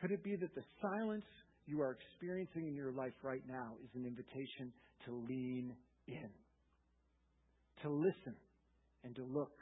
Could 0.00 0.12
it 0.12 0.24
be 0.24 0.36
that 0.36 0.54
the 0.54 0.62
silence 0.80 1.24
you 1.66 1.82
are 1.82 1.98
experiencing 2.00 2.66
in 2.68 2.74
your 2.74 2.92
life 2.92 3.12
right 3.22 3.42
now 3.46 3.74
is 3.84 3.90
an 3.94 4.06
invitation 4.06 4.72
to 5.04 5.12
lean 5.28 5.74
in, 6.08 6.30
to 7.82 7.90
listen 7.90 8.34
and 9.04 9.14
to 9.14 9.22
look 9.22 9.52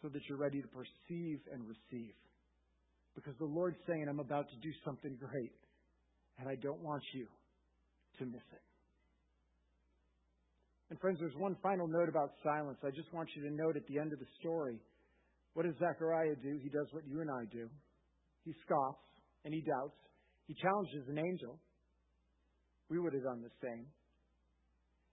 so 0.00 0.08
that 0.08 0.20
you're 0.28 0.38
ready 0.38 0.60
to 0.60 0.68
perceive 0.68 1.40
and 1.52 1.62
receive. 1.66 2.14
Because 3.14 3.34
the 3.38 3.46
Lord's 3.46 3.78
saying, 3.86 4.06
I'm 4.08 4.20
about 4.20 4.48
to 4.50 4.56
do 4.62 4.72
something 4.84 5.16
great, 5.18 5.52
and 6.38 6.48
I 6.48 6.54
don't 6.56 6.80
want 6.80 7.02
you 7.14 7.26
to 8.18 8.24
miss 8.24 8.46
it. 8.52 8.62
And 10.90 11.00
friends, 11.00 11.18
there's 11.20 11.36
one 11.36 11.56
final 11.62 11.88
note 11.88 12.08
about 12.08 12.32
silence. 12.44 12.78
I 12.84 12.90
just 12.90 13.12
want 13.14 13.28
you 13.34 13.48
to 13.48 13.54
note 13.54 13.76
at 13.76 13.86
the 13.86 13.98
end 13.98 14.12
of 14.12 14.18
the 14.18 14.28
story 14.40 14.78
what 15.54 15.66
does 15.66 15.74
Zechariah 15.78 16.36
do? 16.42 16.58
He 16.62 16.68
does 16.68 16.86
what 16.92 17.04
you 17.06 17.20
and 17.20 17.30
I 17.30 17.44
do. 17.52 17.68
He 18.44 18.54
scoffs 18.64 19.04
and 19.44 19.52
he 19.52 19.60
doubts. 19.60 19.96
He 20.48 20.54
challenges 20.54 21.08
an 21.08 21.18
angel. 21.18 21.58
We 22.88 22.98
would 22.98 23.12
have 23.12 23.22
done 23.22 23.42
the 23.42 23.52
same. 23.60 23.86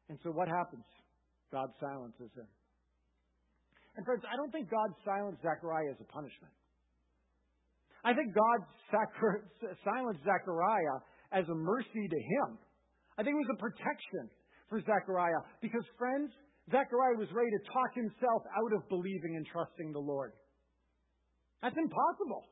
And 0.09 0.17
so 0.25 0.31
what 0.33 0.47
happens? 0.49 0.85
God 1.53 1.69
silences 1.79 2.33
him. 2.35 2.49
And 3.95 4.05
friends, 4.05 4.23
I 4.25 4.35
don't 4.35 4.51
think 4.51 4.69
God 4.69 4.89
silenced 5.05 5.41
Zechariah 5.41 5.93
as 5.93 5.99
a 6.01 6.09
punishment. 6.09 6.53
I 8.03 8.13
think 8.13 8.33
God 8.33 8.59
silenced 9.85 10.23
Zechariah 10.25 10.97
as 11.31 11.45
a 11.49 11.55
mercy 11.55 12.07
to 12.09 12.19
him. 12.19 12.57
I 13.17 13.23
think 13.23 13.35
it 13.35 13.43
was 13.43 13.53
a 13.53 13.61
protection 13.61 14.31
for 14.69 14.79
Zechariah 14.81 15.43
because, 15.61 15.83
friends, 15.97 16.31
Zechariah 16.71 17.17
was 17.17 17.27
ready 17.33 17.49
to 17.49 17.61
talk 17.73 17.91
himself 17.93 18.41
out 18.55 18.71
of 18.77 18.87
believing 18.89 19.35
and 19.35 19.45
trusting 19.45 19.91
the 19.91 19.99
Lord. 19.99 20.31
That's 21.61 21.75
impossible. 21.75 22.45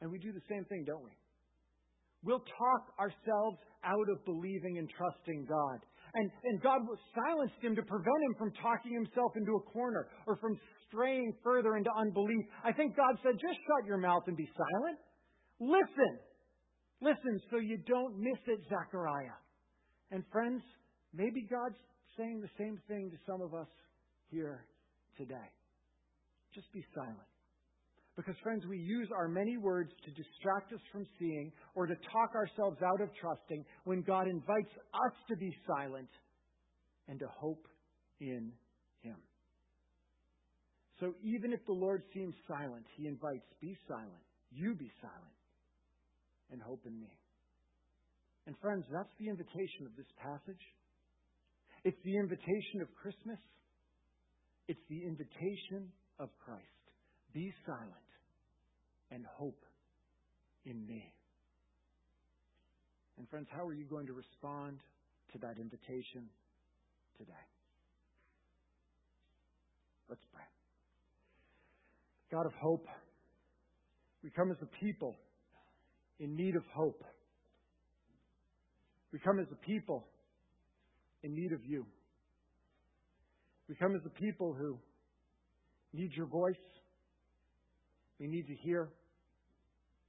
And 0.00 0.10
we 0.10 0.18
do 0.18 0.32
the 0.32 0.44
same 0.48 0.64
thing, 0.66 0.84
don't 0.86 1.02
we? 1.02 1.10
We'll 2.22 2.44
talk 2.58 2.82
ourselves 2.98 3.58
out 3.84 4.08
of 4.12 4.24
believing 4.24 4.78
and 4.78 4.88
trusting 4.90 5.46
God. 5.48 5.80
And, 6.14 6.30
and 6.44 6.60
God 6.60 6.80
silenced 7.14 7.62
him 7.62 7.76
to 7.76 7.82
prevent 7.82 8.20
him 8.26 8.34
from 8.36 8.52
talking 8.60 8.92
himself 8.92 9.32
into 9.36 9.52
a 9.52 9.62
corner 9.70 10.08
or 10.26 10.36
from 10.36 10.58
straying 10.88 11.32
further 11.42 11.76
into 11.76 11.90
unbelief. 11.96 12.44
I 12.64 12.72
think 12.72 12.96
God 12.96 13.16
said, 13.22 13.38
just 13.40 13.58
shut 13.62 13.86
your 13.86 13.98
mouth 13.98 14.24
and 14.26 14.36
be 14.36 14.48
silent. 14.56 14.98
Listen. 15.60 16.18
Listen 17.00 17.40
so 17.50 17.58
you 17.58 17.78
don't 17.86 18.18
miss 18.18 18.40
it, 18.46 18.60
Zechariah. 18.68 19.38
And 20.10 20.24
friends, 20.32 20.62
maybe 21.14 21.46
God's 21.48 21.78
saying 22.18 22.40
the 22.42 22.50
same 22.58 22.78
thing 22.88 23.10
to 23.10 23.16
some 23.24 23.40
of 23.40 23.54
us 23.54 23.68
here 24.30 24.66
today. 25.16 25.48
Just 26.54 26.72
be 26.72 26.84
silent. 26.94 27.29
Because, 28.16 28.34
friends, 28.42 28.64
we 28.68 28.78
use 28.78 29.08
our 29.16 29.28
many 29.28 29.56
words 29.56 29.90
to 30.04 30.10
distract 30.10 30.72
us 30.72 30.80
from 30.92 31.06
seeing 31.18 31.52
or 31.74 31.86
to 31.86 31.94
talk 32.12 32.34
ourselves 32.34 32.76
out 32.82 33.00
of 33.00 33.08
trusting 33.20 33.64
when 33.84 34.02
God 34.02 34.26
invites 34.28 34.72
us 34.92 35.14
to 35.28 35.36
be 35.36 35.54
silent 35.66 36.08
and 37.08 37.18
to 37.18 37.26
hope 37.38 37.66
in 38.20 38.52
Him. 39.02 39.16
So, 40.98 41.14
even 41.22 41.52
if 41.52 41.64
the 41.66 41.72
Lord 41.72 42.02
seems 42.12 42.34
silent, 42.46 42.84
He 42.96 43.06
invites, 43.06 43.46
be 43.60 43.76
silent. 43.88 44.24
You 44.50 44.74
be 44.74 44.90
silent 45.00 45.40
and 46.52 46.60
hope 46.60 46.82
in 46.86 47.00
me. 47.00 47.16
And, 48.46 48.56
friends, 48.60 48.84
that's 48.92 49.12
the 49.18 49.28
invitation 49.28 49.86
of 49.86 49.96
this 49.96 50.10
passage. 50.20 50.64
It's 51.84 52.00
the 52.04 52.16
invitation 52.16 52.82
of 52.82 52.88
Christmas. 53.00 53.38
It's 54.68 54.82
the 54.90 55.02
invitation 55.06 55.88
of 56.18 56.28
Christ. 56.44 56.79
Be 57.32 57.52
silent 57.64 58.10
and 59.10 59.24
hope 59.36 59.62
in 60.64 60.86
me. 60.86 61.12
And, 63.18 63.28
friends, 63.28 63.48
how 63.50 63.66
are 63.66 63.74
you 63.74 63.84
going 63.84 64.06
to 64.06 64.12
respond 64.12 64.80
to 65.32 65.38
that 65.38 65.58
invitation 65.58 66.28
today? 67.18 67.32
Let's 70.08 70.24
pray. 70.32 70.42
God 72.32 72.46
of 72.46 72.52
hope, 72.54 72.86
we 74.22 74.30
come 74.30 74.50
as 74.50 74.56
a 74.62 74.84
people 74.84 75.16
in 76.18 76.34
need 76.36 76.56
of 76.56 76.62
hope. 76.74 77.04
We 79.12 79.18
come 79.18 79.38
as 79.38 79.46
a 79.52 79.66
people 79.66 80.06
in 81.22 81.34
need 81.34 81.52
of 81.52 81.60
you. 81.64 81.86
We 83.68 83.74
come 83.74 83.94
as 83.94 84.02
a 84.06 84.20
people 84.20 84.54
who 84.58 84.78
need 85.92 86.10
your 86.16 86.26
voice. 86.26 86.56
We 88.20 88.28
need 88.28 88.46
to 88.46 88.54
hear. 88.62 88.90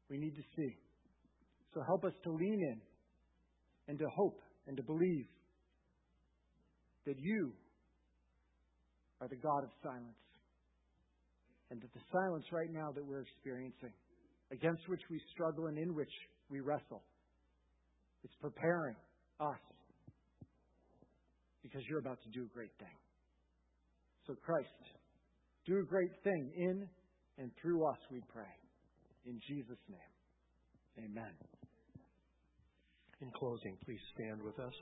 We 0.09 0.17
need 0.17 0.35
to 0.35 0.43
see. 0.55 0.75
So 1.73 1.81
help 1.87 2.03
us 2.03 2.13
to 2.25 2.31
lean 2.31 2.59
in 2.61 2.81
and 3.87 3.97
to 3.97 4.05
hope 4.13 4.39
and 4.67 4.75
to 4.75 4.83
believe 4.83 5.25
that 7.05 7.15
you 7.17 7.53
are 9.21 9.27
the 9.27 9.37
God 9.37 9.63
of 9.63 9.69
silence. 9.81 10.17
And 11.69 11.81
that 11.81 11.93
the 11.93 12.01
silence 12.11 12.43
right 12.51 12.69
now 12.69 12.91
that 12.91 13.05
we're 13.05 13.21
experiencing, 13.21 13.93
against 14.51 14.81
which 14.89 15.01
we 15.09 15.21
struggle 15.33 15.67
and 15.67 15.77
in 15.77 15.95
which 15.95 16.11
we 16.49 16.59
wrestle, 16.59 17.01
is 18.25 18.31
preparing 18.41 18.95
us 19.39 19.61
because 21.63 21.81
you're 21.89 21.99
about 21.99 22.19
to 22.23 22.29
do 22.37 22.43
a 22.43 22.53
great 22.53 22.71
thing. 22.77 22.97
So, 24.27 24.35
Christ, 24.43 24.67
do 25.65 25.79
a 25.79 25.83
great 25.83 26.11
thing 26.23 26.51
in 26.57 26.89
and 27.41 27.49
through 27.59 27.85
us, 27.85 27.97
we 28.11 28.21
pray. 28.31 28.53
In 29.25 29.41
Jesus' 29.47 29.81
name, 29.89 31.09
amen. 31.09 31.33
In 33.21 33.31
closing, 33.31 33.77
please 33.83 33.99
stand 34.13 34.41
with 34.43 34.59
us. 34.59 34.73